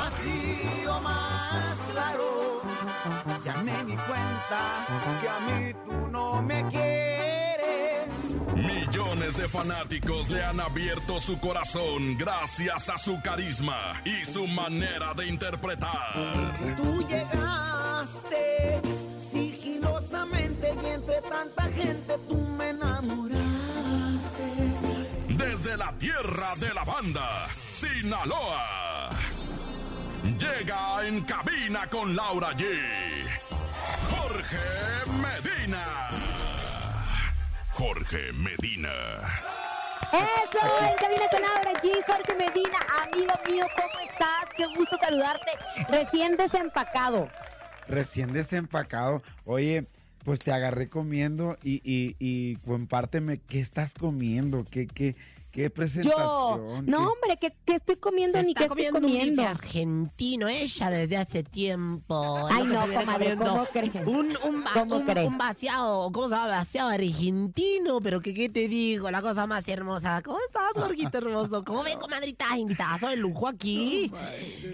[0.00, 2.62] Así o más claro,
[3.44, 4.86] ya me di cuenta
[5.20, 6.95] que a mí tú no me quieres.
[9.26, 15.14] Millones de fanáticos le han abierto su corazón gracias a su carisma y su manera
[15.14, 16.14] de interpretar.
[16.76, 18.80] Tú llegaste
[19.18, 24.44] sigilosamente y entre tanta gente tú me enamoraste.
[25.30, 29.10] Desde la tierra de la banda, Sinaloa.
[30.22, 32.64] Llega en cabina con Laura G.
[34.08, 36.05] Jorge Medina.
[37.76, 38.88] Jorge Medina.
[40.10, 41.92] Eso, en Cabina con Laura G.
[42.06, 44.46] Jorge Medina, amigo mío, ¿cómo estás?
[44.56, 45.50] Qué gusto saludarte.
[45.90, 47.28] Recién desempacado.
[47.86, 49.22] Recién desempacado.
[49.44, 49.86] Oye,
[50.24, 55.14] pues te agarré comiendo y, y, y compárteme qué estás comiendo, qué, qué,
[55.56, 56.16] qué presentación.
[56.20, 59.42] Yo, no, hombre, ¿qué, qué estoy comiendo Se ni está qué estoy comiendo un comiendo?
[59.42, 62.46] bife argentino, ella desde hace tiempo.
[62.50, 63.36] Ay, no, comadre.
[63.36, 63.90] ¿cómo cree?
[64.06, 66.46] Un, un, ¿Cómo un- un vaciado, ¿cómo se llama?
[66.48, 70.22] Vaciado argentino, pero que qué te digo, la cosa más hermosa.
[70.22, 71.64] ¿Cómo estás, Jorgito hermoso?
[71.64, 72.56] ¿Cómo ves, comadrita?
[72.56, 74.12] Invitazo de lujo aquí.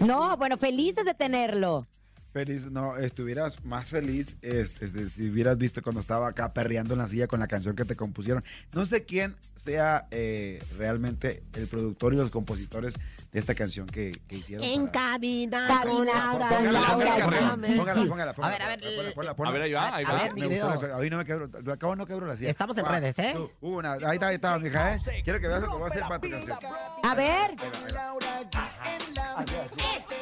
[0.01, 1.87] No, bueno, felices de tenerlo.
[2.33, 6.99] Feliz, no, estuvieras más feliz es- este, si hubieras visto cuando estaba acá perreando en
[6.99, 8.43] la silla con la canción que te compusieron.
[8.71, 12.95] No sé quién sea eh, realmente el productor y los compositores
[13.31, 14.65] de esta canción que, que hicieron.
[14.65, 16.49] En para- cabina Cabina con Laura.
[16.49, 16.79] Laura Póngala,
[18.07, 19.51] póngala, póngala, A ver, a ver, ponla, ponla, A ponla.
[19.51, 20.23] ver, ahí va, ahí A va.
[20.23, 22.49] ver, mi la- Hoy no me quebro, al cabo no quebro la silla.
[22.49, 23.35] Estamos en redes, ¿eh?
[23.61, 24.99] Una, ahí está, ahí está, mija, ¿eh?
[25.23, 26.57] Quiero que veas que voy a hacer para tu canción.
[27.03, 27.51] A ver,
[27.93, 29.45] Laura G en la.
[29.45, 29.63] ¡Perreo!
[29.77, 30.12] ¡Para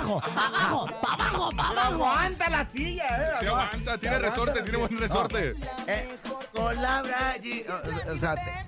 [0.00, 0.20] abajo!
[0.34, 0.86] ¡Para abajo!
[1.02, 1.50] ¡Para abajo!
[1.56, 1.92] ¡Para abajo!
[1.94, 3.04] Aguanta la silla,
[3.42, 3.46] eh.
[3.48, 5.54] Aguanta, tiene resorte, tiene buen resorte.
[5.86, 6.18] Eh,
[6.52, 7.66] con G.
[8.12, 8.66] O, sea, te-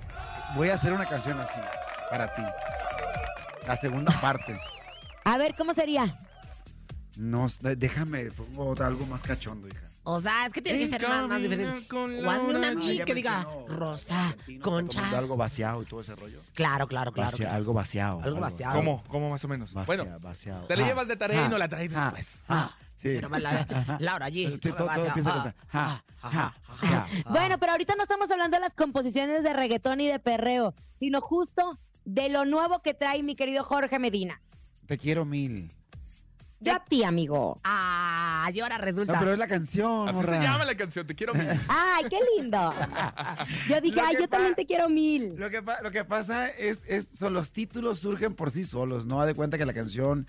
[0.55, 1.59] voy a hacer una canción así
[2.09, 2.43] para ti.
[3.67, 4.59] La segunda parte.
[5.23, 6.17] a ver, ¿cómo sería?
[7.17, 9.84] No, déjame, pongo algo más cachondo, hija.
[10.07, 11.87] O sea, es que tiene que ser más, más diferente.
[11.89, 15.17] Juan, una ya que diga Rosa, Concha.
[15.17, 16.39] algo vaciado y todo ese rollo.
[16.53, 17.31] Claro, claro, claro.
[17.31, 17.55] Vacia- claro.
[17.55, 18.21] Algo vaciado.
[18.21, 18.75] Algo vaciado.
[18.75, 19.03] ¿Cómo?
[19.07, 19.73] ¿Cómo más o menos?
[19.73, 20.67] Vacia- Bueno, vaciado.
[20.67, 22.45] te la Ah, llevas de tarea y ah, no la traes ah, después.
[22.49, 23.09] ah, sí.
[23.15, 23.65] Pero me la-
[23.99, 24.57] Laura allí.
[24.59, 25.55] Todo- todo empieza.
[27.29, 31.19] Bueno, pero ahorita no estamos hablando de las composiciones de reggaetón y de perreo, sino
[31.21, 34.41] justo de lo nuevo que trae mi querido Jorge Medina.
[34.85, 35.71] Te quiero mil.
[36.65, 37.59] Yo a ti, amigo.
[37.63, 39.13] Ah, y ahora resulta.
[39.13, 41.47] No, pero es la canción, Así se llama la canción, te quiero mil.
[41.67, 42.73] Ay, qué lindo.
[43.69, 45.35] Yo dije, ay, yo también te quiero mil.
[45.37, 49.05] Lo que, pa- lo que pasa es, es, son los títulos surgen por sí solos,
[49.05, 49.19] ¿no?
[49.19, 50.25] Da de cuenta que la canción,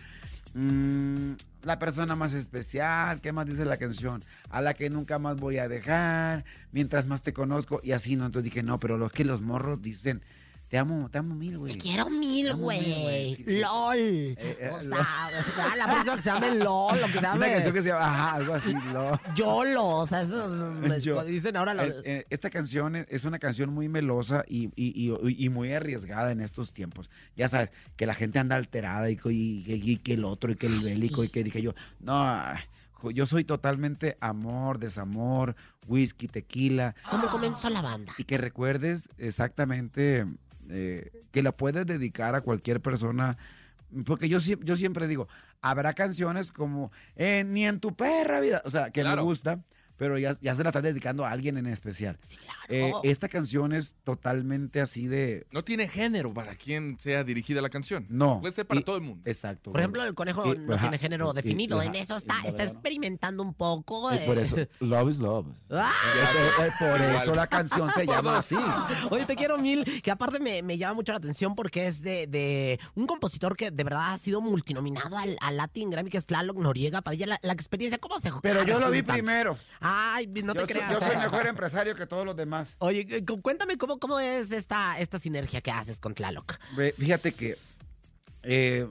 [0.55, 4.25] mm, la persona más especial, ¿qué más dice la canción?
[4.51, 8.27] A la que nunca más voy a dejar, mientras más te conozco, y así, ¿no?
[8.27, 10.23] Entonces dije, no, pero los que los morros dicen,
[10.69, 11.75] te amo, te amo mil, güey.
[11.75, 13.37] Te quiero mil, güey.
[13.47, 13.97] LOL.
[13.99, 14.83] eh, o LOL.
[14.83, 14.99] sea,
[15.59, 18.05] ah, la próxima que se llame LOL, lo que se Una canción que se llama,
[18.07, 19.21] ajá, algo así, lo.
[19.37, 19.87] YOLO.
[19.99, 21.87] O sea, eso es- Yo- dicen ahora los...
[21.89, 26.33] Eh, eh, esta canción es, una canción muy melosa y, y- y- y muy arriesgada
[26.33, 27.11] en estos tiempos.
[27.37, 31.23] Ya sabes, que la gente anda alterada y, que el otro y que el bélico
[31.23, 32.57] y que dije yo, no, ah,
[33.15, 35.55] yo soy totalmente amor, desamor,
[35.87, 36.97] whisky, tequila.
[37.09, 38.13] ¿Cómo comenzó la banda?
[38.19, 40.27] Y que recuerdes exactamente
[40.71, 43.37] eh, que la puedes dedicar a cualquier persona.
[44.05, 45.29] Porque yo, yo siempre digo,
[45.63, 49.23] habrá canciones como eh, Ni en tu perra vida, o sea, que Claro.
[49.23, 49.61] me gusta,
[49.97, 52.19] pero ya, ya se la estás dedicando a alguien en especial.
[52.69, 55.47] Eh, esta canción es totalmente así de...
[55.53, 58.07] No tiene género para quien sea dirigida la canción.
[58.09, 58.41] No.
[58.41, 59.23] Puede ser para Y- todo el mundo.
[59.25, 59.73] Exacto.
[59.73, 61.83] Por ejemplo, el conejo Y- no ajá, tiene género y- definido.
[61.83, 64.13] y- en ajá, eso está, está experimentando un poco.
[64.15, 64.43] Y por eh.
[64.43, 65.47] eso, love is love.
[65.71, 65.93] Ah.
[66.61, 68.57] Eh, por eso la canción se llama así.
[69.11, 72.27] Oye, te quiero mil, que aparte me, me llama mucho la atención porque es de,
[72.27, 76.27] de un compositor que de verdad ha sido multinominado al, al Latin Grammy, que es
[76.27, 77.03] Tlaloc Noriega.
[77.03, 79.57] Padilla, la, la experiencia, ¿cómo se Pero yo lo vi primero.
[79.89, 80.91] Ay, no te yo, soy- creas.
[80.93, 82.75] yo soy mejor empresario que todos los demás.
[82.79, 86.55] Oye, eh, cu- cuéntame cómo, cómo es esta, esta sinergia que haces con Tlaloc.
[86.99, 87.57] Fíjate que
[88.43, 88.89] eh,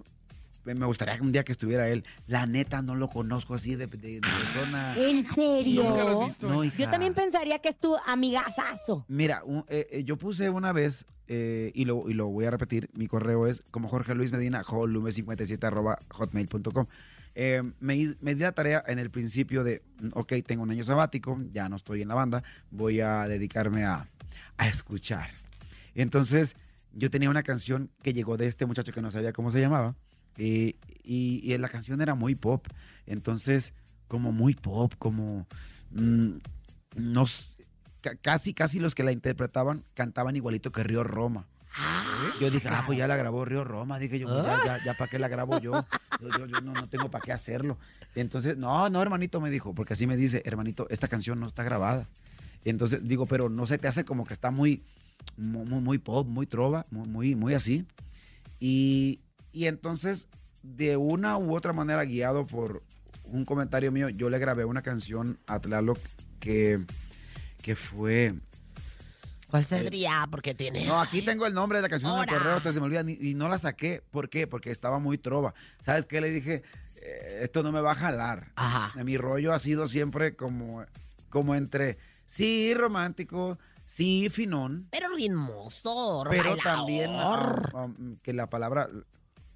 [0.64, 2.04] me gustaría un día que estuviera él.
[2.28, 4.96] La neta no lo conozco así de, de- de persona.
[4.98, 5.84] ¿En serio?
[5.84, 6.50] ¿Nunca lo has visto?
[6.50, 6.78] No, hija.
[6.78, 9.06] Yo también pensaría que es tu amigazazo.
[9.08, 12.90] Mira, un- eh, yo puse una vez, eh, y, lo, y lo voy a repetir,
[12.94, 16.86] mi correo es como Jorge Luis Medina, jolume57 arroba hotmail.com.
[17.36, 21.67] Eh, me, di- la tarea en el principio de, ok, tengo un año sabático, ya
[21.69, 24.08] no estoy en la banda, voy a dedicarme a,
[24.58, 25.30] a escuchar.
[25.93, 26.56] Entonces,
[26.93, 29.95] yo tenía una canción que llegó de este muchacho que no sabía cómo se llamaba,
[30.38, 32.67] y, y- la canción era muy pop.
[33.06, 33.74] Entonces,
[34.08, 35.45] como muy pop, como...
[35.91, 36.38] mm,
[36.95, 37.26] no
[38.21, 41.48] casi, casi los que la interpretaban cantaban igualito que Río Roma.
[42.40, 44.00] Yo dije, ah, pues ya la grabó Río Roma.
[44.00, 45.72] Dije yo, pues ya, ya, ya para qué la grabo yo.
[46.22, 47.78] Yo, yo- yo no, no tengo para qué hacerlo.
[48.16, 51.64] Entonces, no, no, hermanito, me dijo, porque así me dice, hermanito, esta canción no está
[51.64, 52.08] grabada.
[52.64, 54.84] Entonces digo, pero no se te hace como que está muy,
[55.38, 57.86] muy, muy- muy pop, muy trova, muy, muy, muy así.
[58.60, 59.20] Y,
[59.52, 60.28] y entonces,
[60.64, 62.84] de una u otra manera, guiado por
[63.26, 66.00] un comentario mío, yo le grabé una canción a Tlaloc
[66.40, 66.80] que,
[67.62, 68.34] que fue...
[69.56, 70.28] ¿Cuál sería?
[70.30, 70.86] Porque tiene.
[70.86, 72.38] No, aquí tengo el nombre de la canción en el Ahora.
[72.38, 74.04] correo, hasta se me olvida, ni- y no la saqué.
[74.12, 74.48] ¿Por qué?
[74.48, 75.54] Porque estaba muy trova.
[75.80, 76.20] ¿Sabes qué?
[76.22, 76.63] Le dije,
[76.98, 78.52] "Eh, esto no me va a jalar.
[79.04, 80.84] Mi rollo ha sido siempre como,
[81.30, 86.63] como entre, sí, romántico, sí, finón, Pero ritmoso, pero bailador.
[86.63, 87.88] también ah, ah,
[88.24, 88.89] que la palabra,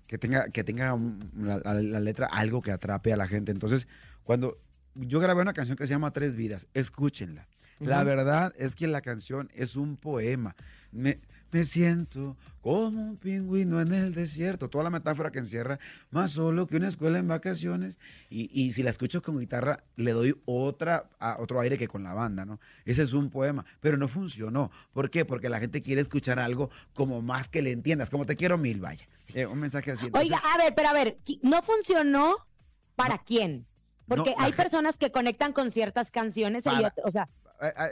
[0.08, 3.52] que tenga, que tenga um, la, la- la letra algo que atrape a la gente.
[3.52, 3.88] Entonces,
[4.24, 4.58] cuando
[4.96, 7.48] yo grabé una canción que se llama Tres Vidas, escúchenla.
[7.80, 10.56] La verdad es que la canción es un poema.
[10.92, 11.20] Me,
[11.52, 14.70] me siento como un pingüino en el desierto.
[14.70, 15.80] Toda la metáfora que encierra,
[16.12, 18.00] más solo que una escuela en vacaciones.
[18.30, 22.04] Y, y si la escucho con guitarra, le doy otra, a- otro aire que con
[22.04, 22.60] la banda, ¿no?
[22.86, 24.72] Ese es un poema, pero no funcionó.
[24.94, 25.24] ¿Por qué?
[25.26, 28.80] Porque la gente quiere escuchar algo como más que le entiendas, como te quiero mil,
[28.82, 29.08] vaya.
[29.34, 30.08] Eh, un mensaje así.
[30.08, 32.36] Entonces, Oiga, a ver, pero a ver, ¿no funcionó
[32.96, 33.66] para quién?
[34.08, 37.30] Porque No, hay personas que conectan con ciertas canciones y Para- ot- o sea,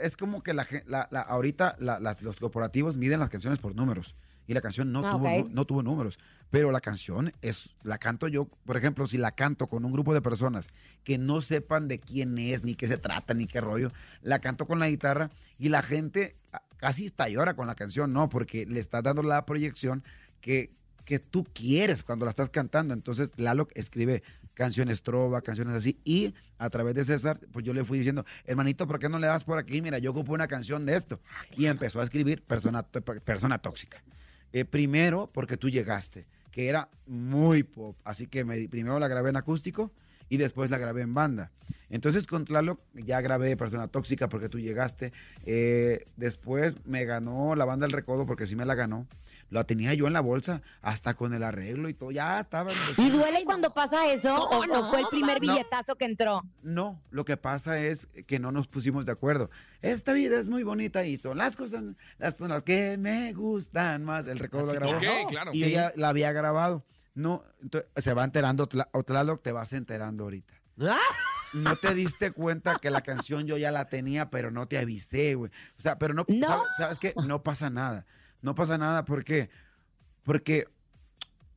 [0.02, 3.74] es como que la, la- la- ahorita la- las- los corporativos miden las canciones por
[3.74, 4.14] números
[4.46, 5.44] y la canción no, Ah, tuvo, ok.
[5.44, 6.18] nu- no tuvo números,
[6.50, 10.14] pero la canción es la canto yo, por ejemplo, si la canto con un grupo
[10.14, 10.68] de personas
[11.04, 14.66] que no sepan de quién es, ni qué se trata, ni qué rollo, la canto
[14.66, 18.64] con la guitarra y la gente ah, casi está llora con la canción, no, porque
[18.64, 20.02] le estás dando la proyección
[20.40, 20.70] que
[21.04, 22.92] que tú quieres cuando la estás cantando.
[22.92, 24.22] Entonces, Lalo escribe
[24.58, 26.00] canciones trova, canciones así.
[26.04, 29.28] Y a través de César, pues yo le fui diciendo, hermanito, ¿por qué no le
[29.28, 29.80] das por aquí?
[29.80, 31.20] Mira, yo ocupo una canción de esto.
[31.56, 34.02] Y empezó a escribir Persona, persona Tóxica.
[34.52, 37.96] Eh, primero, porque tú llegaste, que era muy pop.
[38.02, 39.92] Así que me- primero la grabé en acústico
[40.28, 41.52] y después la grabé en banda.
[41.88, 45.12] Entonces con Tlaloc ya grabé Persona Tóxica porque tú llegaste.
[45.46, 49.06] Eh, después me ganó la banda El Recodo porque sí me la ganó.
[49.50, 52.10] La tenía yo en la bolsa hasta con el arreglo y todo.
[52.10, 52.70] Ya estaba.
[52.98, 55.10] ¿y duele cuando pasa eso o, ¿Cómo o fue el no?
[55.10, 55.52] primer No.
[55.54, 56.42] billetazo que entró?
[56.62, 59.50] No, lo que pasa es que no nos pusimos de acuerdo.
[59.80, 61.82] Esta vida es muy bonita y son las cosas,
[62.18, 64.26] las son las que me gustan más.
[64.26, 65.00] El recodo la Así grabó.
[65.00, 65.50] que, Ok, claro.
[65.54, 65.70] Y Sí.
[65.70, 66.84] ella la había grabado.
[67.14, 70.54] No, entonces, se va enterando, Tlaloc, te vas enterando ahorita.
[71.54, 75.34] No te diste cuenta que la canción yo ya la tenía, pero no te avisé,
[75.34, 75.50] güey.
[75.78, 77.14] O sea, pero no, ¿sabes, ¿sabes qué?
[77.26, 78.04] No pasa nada.
[78.42, 79.50] No pasa nada, ¿por qué?
[80.22, 80.68] Porque,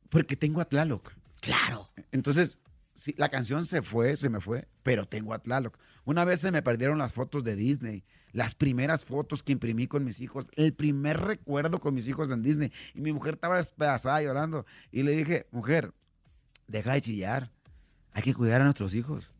[0.08, 1.12] porque tengo a Tlaloc.
[1.40, 1.90] Claro.
[2.10, 2.58] Entonces,
[2.94, 5.78] sí, la canción se fue, se me fue, pero tengo a Tlaloc.
[6.04, 10.04] Una vez se me perdieron las fotos de Disney, las primeras fotos que imprimí con
[10.04, 12.72] mis hijos, el primer recuerdo con mis hijos en Disney.
[12.94, 14.66] Y mi mujer estaba despedazada llorando.
[14.90, 15.92] Y le dije, mujer,
[16.66, 17.50] deja de chillar.
[18.14, 19.30] Hay que cuidar a nuestros hijos.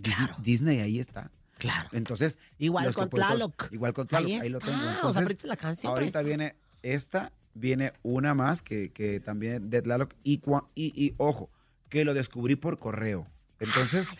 [0.00, 1.30] Dis- Disney ahí está.
[1.58, 1.88] Claro.
[1.92, 3.68] Entonces, Igual con Tlaloc.
[3.72, 4.76] Igual con Tlaloc, Ahí ahí, lo tengo.
[4.76, 9.70] O sea, Entonces, ahorita la canción, ahorita viene esta, viene una más que, que también
[9.70, 10.14] de Tlaloc.
[10.22, 11.50] Y, cua- y, y ojo,
[11.88, 13.26] que lo descubrí por correo.
[13.60, 14.10] Entonces,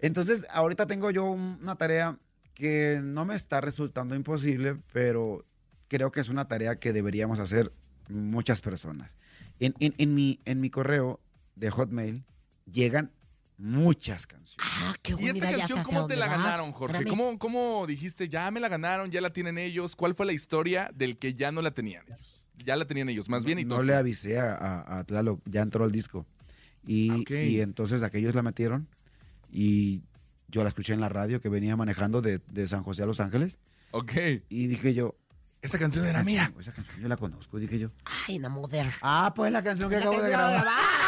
[0.00, 2.18] entonces ahorita tengo yo un- una tarea
[2.54, 5.44] que no me está resultando imposible, pero
[5.88, 7.72] creo que es una tarea que deberíamos hacer
[8.08, 9.16] muchas personas.
[9.60, 11.20] En, en- en mi, en mi correo
[11.56, 12.24] de Hotmail
[12.70, 13.10] llegan
[13.58, 14.56] muchas canciones.
[14.58, 16.38] Ah, qué ¿Y buena esta canción cómo te la vas.
[16.38, 17.04] ganaron, Jorge?
[17.04, 19.94] ¿Cómo, ¿Cómo dijiste, ya me la ganaron, ya la tienen ellos?
[19.96, 22.46] ¿Cuál fue la historia del que ya no la tenían ellos?
[22.64, 25.62] Ya la tenían ellos, más bien y no le avisé a, a, a Tlaloc, ya
[25.62, 26.24] entró el disco.
[26.86, 27.30] Y, Ah, Ok.
[27.30, 28.88] y entonces aquellos la metieron
[29.50, 30.02] y
[30.48, 33.18] yo la escuché en la radio que venía manejando de, de San José a Los
[33.20, 33.58] Ángeles.
[33.90, 34.12] Ok.
[34.48, 35.16] Y dije yo,
[35.62, 36.52] Esa canción esa era canción- mía.
[36.60, 37.88] Esa canción yo la conozco, dije yo.
[38.28, 38.86] Ay, Namoder.
[39.00, 40.64] Ah, pues la canción que La acabo que de acabo de grabar.
[40.64, 41.03] grabar.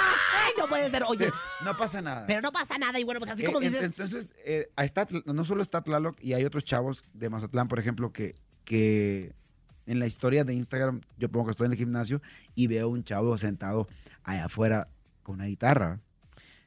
[0.58, 1.02] No puede ser.
[1.06, 1.32] Oye, Sí,
[1.64, 2.26] no pasa nada.
[2.26, 2.98] pero no pasa nada.
[2.98, 3.82] Y bueno, pues así Eh, como dices.
[3.82, 8.12] Entonces, eh, está, no solo está Tlaloc y hay otros chavos de Mazatlán, por ejemplo,
[8.12, 8.34] que,
[8.64, 9.32] que
[9.86, 12.20] en la historia de Instagram, yo pongo que estoy en el gimnasio
[12.54, 13.86] y veo un chavo sentado
[14.24, 14.88] allá afuera
[15.22, 16.00] con una guitarra.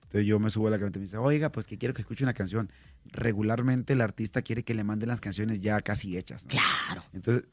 [0.04, 2.02] Entonces yo me subo a la camioneta y me dice, oiga, pues que quiero que
[2.02, 2.72] escuche una canción.
[3.06, 6.46] Regularmente el artista quiere que le manden las canciones ya casi hechas.
[6.46, 6.50] ¿no?
[6.52, 7.04] Claro.
[7.14, 7.44] Entonces,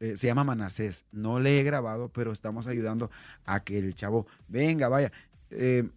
[0.00, 1.04] eh, se llama Manasés.
[1.12, 3.10] No le he grabado, pero estamos ayudando
[3.44, 5.12] a que el chavo venga, vaya.
[5.50, 5.88] Eh,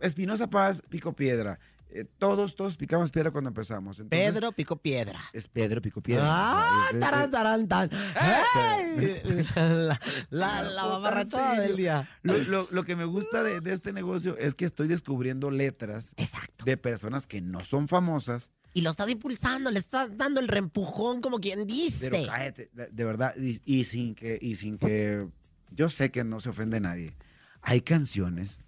[0.00, 1.58] Espinosa Paz, Pico Piedra.
[1.90, 3.98] Eh, todos, todos picamos piedra cuando empezamos.
[3.98, 5.18] Entonces, Pedro Pico Piedra.
[5.32, 6.24] Es Pedro Pico Piedra.
[6.26, 7.88] Ah, tarán, tarán, tan.
[7.90, 9.46] Eh, ¡Ey!
[9.56, 9.98] La,
[10.30, 12.06] la, del día.
[12.22, 16.12] Lo, lo- lo que me gusta de, de este negocio es que estoy descubriendo letras
[16.18, 16.64] Exacto.
[16.66, 21.22] de personas que no son famosas, Y lo estás impulsando, le estás dando el reempujón,
[21.22, 22.10] como quien dice.
[22.10, 25.26] pero cállate, de, de verdad, y, y sin que, y sin que,
[25.70, 27.14] yo sé que no se ofende nadie.
[27.62, 28.60] Hay canciones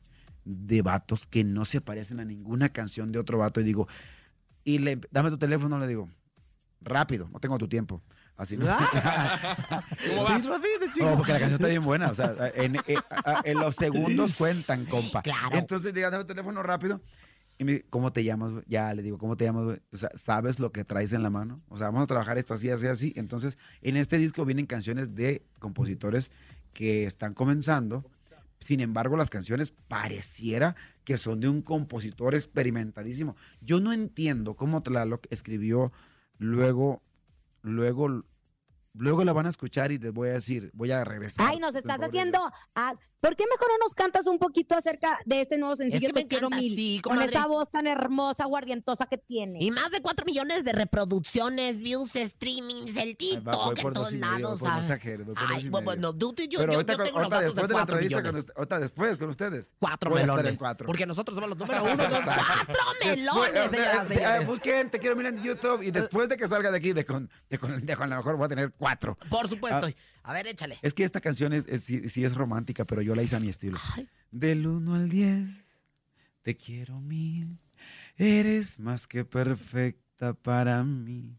[0.44, 3.88] de vatos que no se parecen a ninguna canción de otro vato y digo,
[4.64, 6.08] y le, dame tu teléfono, le digo,
[6.80, 8.02] rápido, no tengo tu tiempo.
[8.36, 8.64] Así no.
[10.08, 10.44] ¿Cómo vas?
[10.44, 12.10] No, porque la canción está bien buena.
[12.10, 15.20] O sea, en, en- a- en los segundos cuentan, compa.
[15.22, 15.56] Claro.
[15.56, 17.00] Entonces, diga, dame tu teléfono rápido.
[17.58, 18.64] Y me dice, ¿cómo te llamas?
[18.66, 19.78] Ya le digo, ¿cómo te llamas?
[19.92, 21.60] O sea, ¿sabes lo que traes en la mano?
[21.68, 23.12] O sea, vamos a trabajar esto así, así, así.
[23.16, 26.30] Entonces, en este disco vienen canciones de compositores
[26.72, 28.06] que están comenzando.
[28.60, 33.34] Sin embargo, las canciones pareciera que son de un compositor experimentadísimo.
[33.62, 35.92] Yo no entiendo cómo Tlaloc escribió
[36.38, 37.02] luego,
[37.62, 38.24] luego,
[38.94, 41.46] luego la van a escuchar y les voy a decir, voy a regresar.
[41.48, 42.38] Ay, nos estás haciendo.
[42.74, 46.12] ah, ¿Por qué mejor no nos cantas un poquito acerca de este nuevo sencillo que
[46.14, 46.74] me Te quiero mil?
[46.74, 49.58] sí, con esa voz tan hermosa, guardientosa que tiene.
[49.62, 54.60] Y más de 4 millones de reproducciones, views, streamings, el TikTok, en todos lados.
[54.60, 54.70] dos
[55.36, 57.94] Ay, bueno, yo, Pero yo- ahorita, yo con- tengo los datos después de la 4
[57.98, 58.52] entrevista, con millones.
[58.56, 59.72] ahorita después con ustedes.
[59.78, 60.58] Cuatro a melones.
[60.58, 60.86] cuatro.
[60.86, 62.08] Porque nosotros somos los número uno.
[62.08, 64.46] Los cuatro melones.
[64.46, 67.30] Busquen, te quiero mirar en YouTube y después de que salga de aquí, de con,
[67.48, 69.16] de con, de con la mejor voy a tener cuatro.
[69.28, 69.86] Por supuesto.
[69.86, 70.30] Ah.
[70.30, 70.78] A ver, échale.
[70.82, 73.40] Es que esta canción es, es- sí, sí es romántica, pero yo la hice a
[73.40, 73.78] mi estilo.
[74.32, 75.48] Del 1 al 10,
[76.42, 77.58] te quiero mil.
[78.16, 81.38] Eres más que perfecta para mí.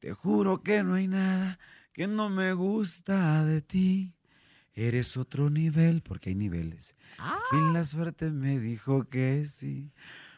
[0.00, 1.58] Te juro que no hay nada
[1.92, 4.14] que no me gusta de ti.
[4.74, 6.96] Eres otro nivel, porque hay niveles.
[7.18, 7.38] Ah.
[7.50, 9.90] Fin la suerte me dijo que sí.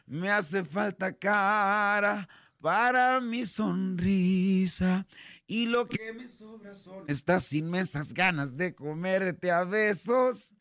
[0.07, 2.29] Me hace falta cara
[2.61, 5.07] para mi sonrisa.
[5.47, 10.55] Y lo que me sobra son estas inmensas ganas de comerte a besos.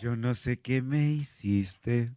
[0.00, 2.14] Yo no sé qué me hiciste,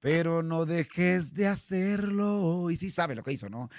[0.00, 2.70] pero no dejes de hacerlo.
[2.70, 3.70] Y sí sabe lo que hizo, ¿no?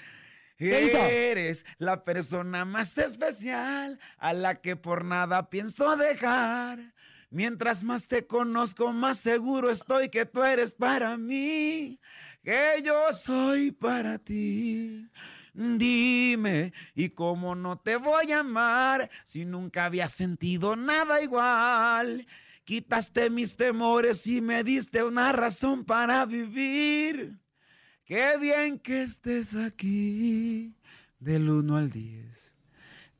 [0.56, 0.98] ¿Qué hizo?
[0.98, 6.94] Eres la persona más especial a la que por nada pienso dejar.
[7.30, 11.98] Mientras más te conozco, más seguro estoy que tú eres para mí,
[12.42, 15.10] que yo soy para ti.
[15.54, 22.26] Dime, ¿y cómo no te voy a amar si nunca había sentido nada igual?
[22.64, 27.38] Quitaste mis temores y me diste una razón para vivir.
[28.04, 30.74] Qué bien que estés aquí,
[31.20, 32.56] del 1 al 10.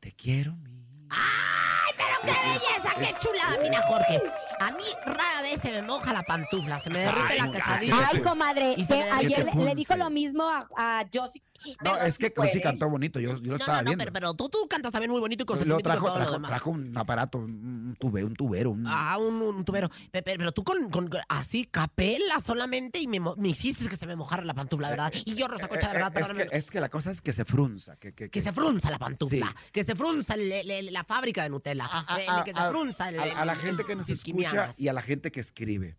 [0.01, 1.07] Te quiero, mi.
[1.11, 2.95] ¡Ay, pero qué belleza!
[2.99, 3.63] ¡Qué chulada!
[3.63, 4.23] Mira, Jorge,
[4.61, 8.09] a mí rara vez se me moja la pantufla, se me derrite la quesadilla.
[8.13, 11.43] Ay, comadre, Y se que me ayer le, dijo lo mismo a, a Josie.
[11.83, 12.53] No, pero es sí que puede.
[12.53, 14.05] sí cantó bonito, yo, yo lo No, estaba no, no, viendo.
[14.05, 16.33] pero, pero tú, tú cantas también muy bonito y con y trajo, todo lo trajo,
[16.33, 16.51] demás.
[16.51, 18.71] trajo un aparato, un tubero, un tubero.
[18.73, 19.89] un- Ah, un, un tubero.
[20.11, 24.15] Pe- pe- Pero, tú con, con- así, capela solamente y me, hiciste que se me
[24.15, 25.13] mojara la pantufla, ¿verdad?
[25.25, 27.23] Y yo, Rosa Concha, de Eh, verdad, eh, es, que, es que la cosa es
[27.23, 27.97] que se frunza.
[27.97, 29.71] Que, que, Que se frunza la pantufla, Sí.
[29.73, 32.69] que se frunza le- le- la fábrica de Nutella, a, eh, a- que se a-
[32.69, 35.41] frunza el- a- a la gente que nos el escucha y a la gente que
[35.41, 35.97] escribe.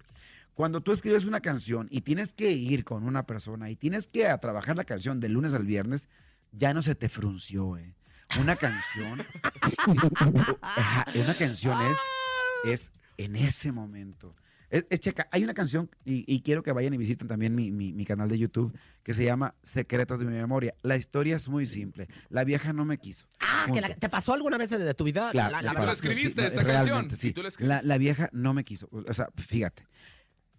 [0.54, 4.28] Cuando tú escribes una canción y tienes que ir con una persona y tienes que
[4.28, 6.08] a trabajar la canción del lunes al viernes,
[6.54, 7.94] ya no se te frunció, ¿eh?
[8.40, 9.22] Una canción,
[11.16, 11.98] una canción es,
[12.64, 14.36] es en ese momento.
[14.70, 17.72] Es, es, checa, hay una canción, y, y quiero que vayan y visiten también mi,
[17.72, 20.74] mi- mi canal de YouTube, que se llama Secretos de mi memoria.
[20.82, 22.08] La historia es muy simple.
[22.30, 23.28] La vieja no me quiso.
[23.40, 25.30] Ah, que la- ¿te pasó alguna vez de tu vida?
[25.32, 27.28] Claro, la, la- tú la para- escribiste, sí, esa realmente, canción, sí.
[27.30, 27.88] y tú la la, escribiste.
[27.88, 28.90] la vieja no me quiso.
[28.92, 29.86] O sea, fíjate.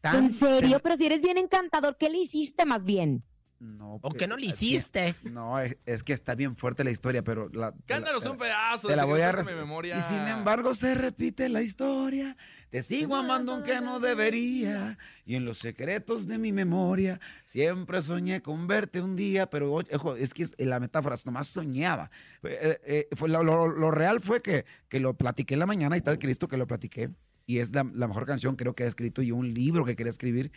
[0.00, 0.78] Tan- ¿En serio?
[0.82, 3.24] Pero si eres bien encantador, ¿qué le hiciste más bien?
[3.58, 5.14] No, ¿O que- no le hiciste?
[5.30, 8.36] No, es, es que está bien fuerte la historia, pero la, la- Cántanos te un
[8.36, 8.88] la- pedazo.
[8.88, 9.96] te la voy a mi memoria.
[9.96, 12.36] Y sin embargo se repite la historia.
[12.68, 14.98] Te sigo amando aunque no debería.
[15.24, 19.48] Y en los secretos de mi memoria siempre soñé con verte un día.
[19.48, 22.10] Pero ojo, es que es- la metáfora nomás soñaba.
[22.42, 25.96] Eh, eh, fue lo, lo- lo real fue que, que lo platiqué en la mañana
[25.96, 27.10] y está el Cristo que lo platiqué.
[27.46, 30.10] Y es la, la mejor canción creo que ha escrito y un libro que quería
[30.10, 30.50] escribir.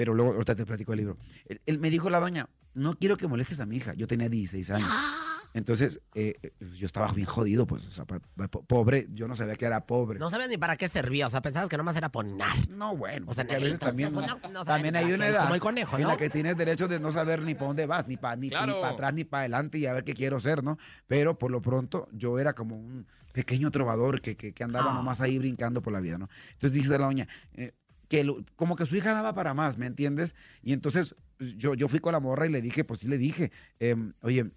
[0.00, 1.18] Pero luego ahorita te platico el libro.
[1.44, 3.92] Él, él me dijo la doña, no quiero que molestes a mi hija.
[3.92, 4.88] Yo tenía 16 años.
[5.52, 9.28] Entonces, eh, eh, yo estaba bien jodido, pues, o sea, pa- pa- po- pobre, yo
[9.28, 10.18] no sabía que era pobre.
[10.18, 12.70] No sabías ni para qué servía, o sea, pensabas que nomás era poner.
[12.70, 15.42] No, bueno, O sea, a veces también, pues, no- no también ni hay una edad
[15.42, 16.08] como el conejo, en ¿no?
[16.08, 18.80] la que tienes derecho de no saber ni para dónde vas, ni para ni, Claro.
[18.80, 20.78] para atrás, ni para adelante y a ver qué quiero ser, ¿no?
[21.06, 24.94] Pero por lo pronto yo era como un pequeño trovador que, que, que andaba Ah.
[24.94, 26.28] nomás ahí brincando por la vida, ¿no?
[26.52, 27.72] Entonces dice la doña, eh,
[28.10, 30.34] que lo- como que su hija daba para más, ¿me entiendes?
[30.62, 33.16] Y entonces pues, yo, yo fui con la morra y le dije, pues sí le
[33.16, 34.50] dije, em, oye,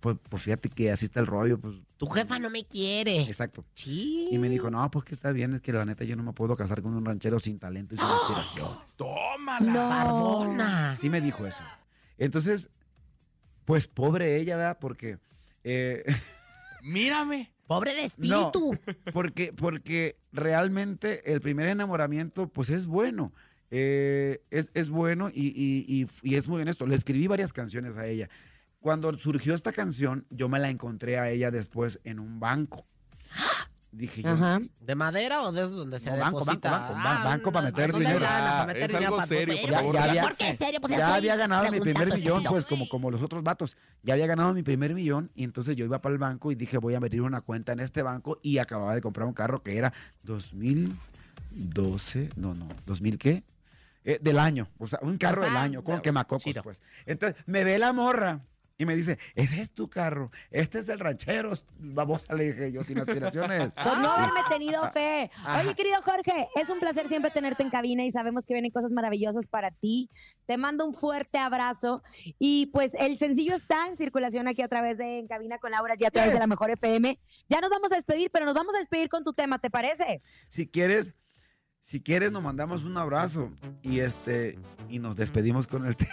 [0.00, 3.20] pues, pues fíjate que así está el rollo, pues Tu jefa no me quiere.
[3.22, 3.64] exacto.
[3.74, 4.28] Sí.
[4.32, 6.32] Y me dijo, no, pues que está bien, es que la neta yo no me
[6.32, 8.96] puedo casar con un ranchero sin talento y sin aspiraciones.
[8.96, 9.72] Tómala.
[9.72, 9.88] No.
[9.88, 10.96] Barbona.
[10.96, 11.62] Sí me dijo eso.
[12.18, 12.70] Entonces,
[13.66, 14.78] pues pobre ella, ¿verdad?
[14.80, 15.18] Porque...
[15.64, 16.02] eh,
[16.82, 17.52] Mírame.
[17.66, 18.78] Pobre de no, espíritu.
[19.12, 23.32] porque, porque realmente el primer enamoramiento, pues es bueno.
[23.70, 26.86] Eh, es, es bueno y, y- y- y es muy honesto.
[26.86, 28.28] Le escribí varias canciones a ella.
[28.78, 32.86] Cuando surgió esta canción, yo me la encontré a ella después en un banco.
[33.96, 34.60] Dije yo, Ajá.
[34.78, 36.70] ¿De madera o de esos donde se No, banco, deposita?
[36.70, 38.30] banco, banco, ba- banco para meter ¿dónde hay dinero.
[38.30, 39.94] lana para Ah, meter es dinero algo para- serio, por favor.
[39.94, 40.80] Ya, ya, ¿Por qué serio?
[40.82, 43.78] Pues ya había ganado mi primer millón, pues como, como los otros vatos.
[44.02, 46.76] Ya había ganado mi primer millón y entonces yo iba para el banco y dije
[46.76, 49.78] voy a abrir una cuenta en este banco y acababa de comprar un carro que
[49.78, 49.94] era
[50.24, 53.44] 2012, no, no, ¿2000 qué?
[54.04, 56.62] Eh, del año, o sea, un carro O sea, del año, con de- quemacocos, chido.
[56.62, 56.80] pues.
[57.06, 58.40] Entonces me ve la morra
[58.78, 62.82] y me dice, ese es tu carro, este es el ranchero, babosa, le dije yo,
[62.82, 63.72] sin aspiraciones.
[63.82, 65.30] Por no haberme tenido fe.
[65.60, 68.92] Oye, querido Jorge, es un placer siempre tenerte en cabina y sabemos que vienen cosas
[68.92, 70.10] maravillosas para ti.
[70.44, 72.02] Te mando un fuerte abrazo.
[72.38, 75.94] Y pues el sencillo está en circulación aquí a través de En Cabina con Laura,
[75.96, 77.18] ya a través de la Mejor FM.
[77.48, 80.20] Ya nos vamos a despedir, pero nos vamos a despedir con tu tema, ¿te parece?
[80.48, 81.14] Si quieres,
[81.80, 83.50] si quieres nos mandamos un abrazo
[83.82, 84.58] y este
[84.88, 86.10] y nos despedimos con el tema.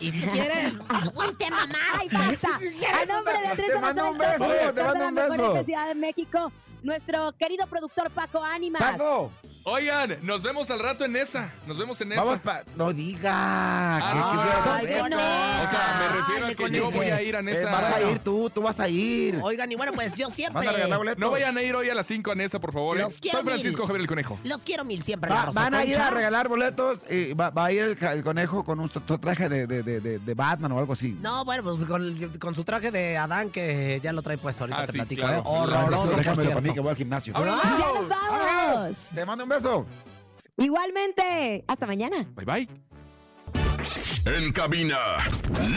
[0.00, 0.72] Y si quieres,
[1.14, 1.78] un tema más.
[1.98, 2.48] ¡Ay, pasa!
[2.56, 5.44] A nombre de Andrés Salazar, un beso, te mando de la un Mejor beso.
[5.50, 8.80] FM Ciudad de México, nuestro querido productor Paco Ánimas.
[8.80, 9.32] Paco,
[9.70, 11.50] Oigan, nos vemos al rato en esa.
[11.66, 12.22] Nos vemos en esa.
[12.24, 13.30] vamos pa no diga.
[13.34, 15.16] Ah, que- que sea- ¿por qué no?
[15.16, 17.70] O sea, me refiero Ay, a que yo voy a ir a Eh, Nesa.
[17.70, 19.38] vas a ir tú, tú vas a ir.
[19.42, 20.66] Oigan, y bueno, pues yo siempre.
[21.18, 22.96] No vayan a ir hoy a las 5 a Nesa, por favor.
[22.98, 23.02] ¿eh?
[23.02, 23.86] Los quiero Soy Francisco mil.
[23.88, 24.38] Javier el Conejo.
[24.44, 25.30] Los quiero mil siempre.
[25.30, 28.80] Va- van a ir a regalar boletos y va, va a ir el, conejo con
[28.80, 31.16] un tra- traje de, de, de, de- de Batman o algo así.
[31.20, 34.64] No, bueno, pues con, con su traje de Adán que ya lo trae puesto.
[34.64, 35.38] Ahorita Ah, te sí, platico, claro.
[35.38, 35.42] ¿eh?
[35.44, 37.34] Horroroso, déjamelo para mí que voy al gimnasio.
[37.34, 38.96] ¡Ya nos vamos!
[39.14, 39.57] Te mando un beso.
[40.56, 42.28] Igualmente, hasta mañana.
[42.34, 42.68] Bye bye.
[44.24, 44.98] En cabina,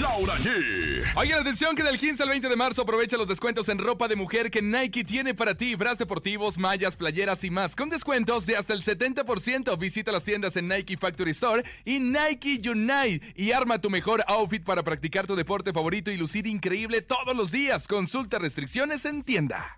[0.02, 1.06] Laura G.
[1.16, 4.18] Oigan, atención que del 15 al 20 de marzo aprovecha los descuentos en ropa de
[4.18, 5.76] mujer que Nike tiene para ti.
[5.76, 7.76] Bras deportivos, mallas, playeras y más.
[7.76, 9.78] Con descuentos de hasta el 70%.
[9.78, 13.34] Visita las tiendas en Nike Factory Store y Nike Unite.
[13.36, 17.52] Y arma tu mejor outfit para practicar tu deporte favorito y lucir increíble todos los
[17.52, 17.88] días.
[17.88, 19.78] Consulta restricciones en tienda.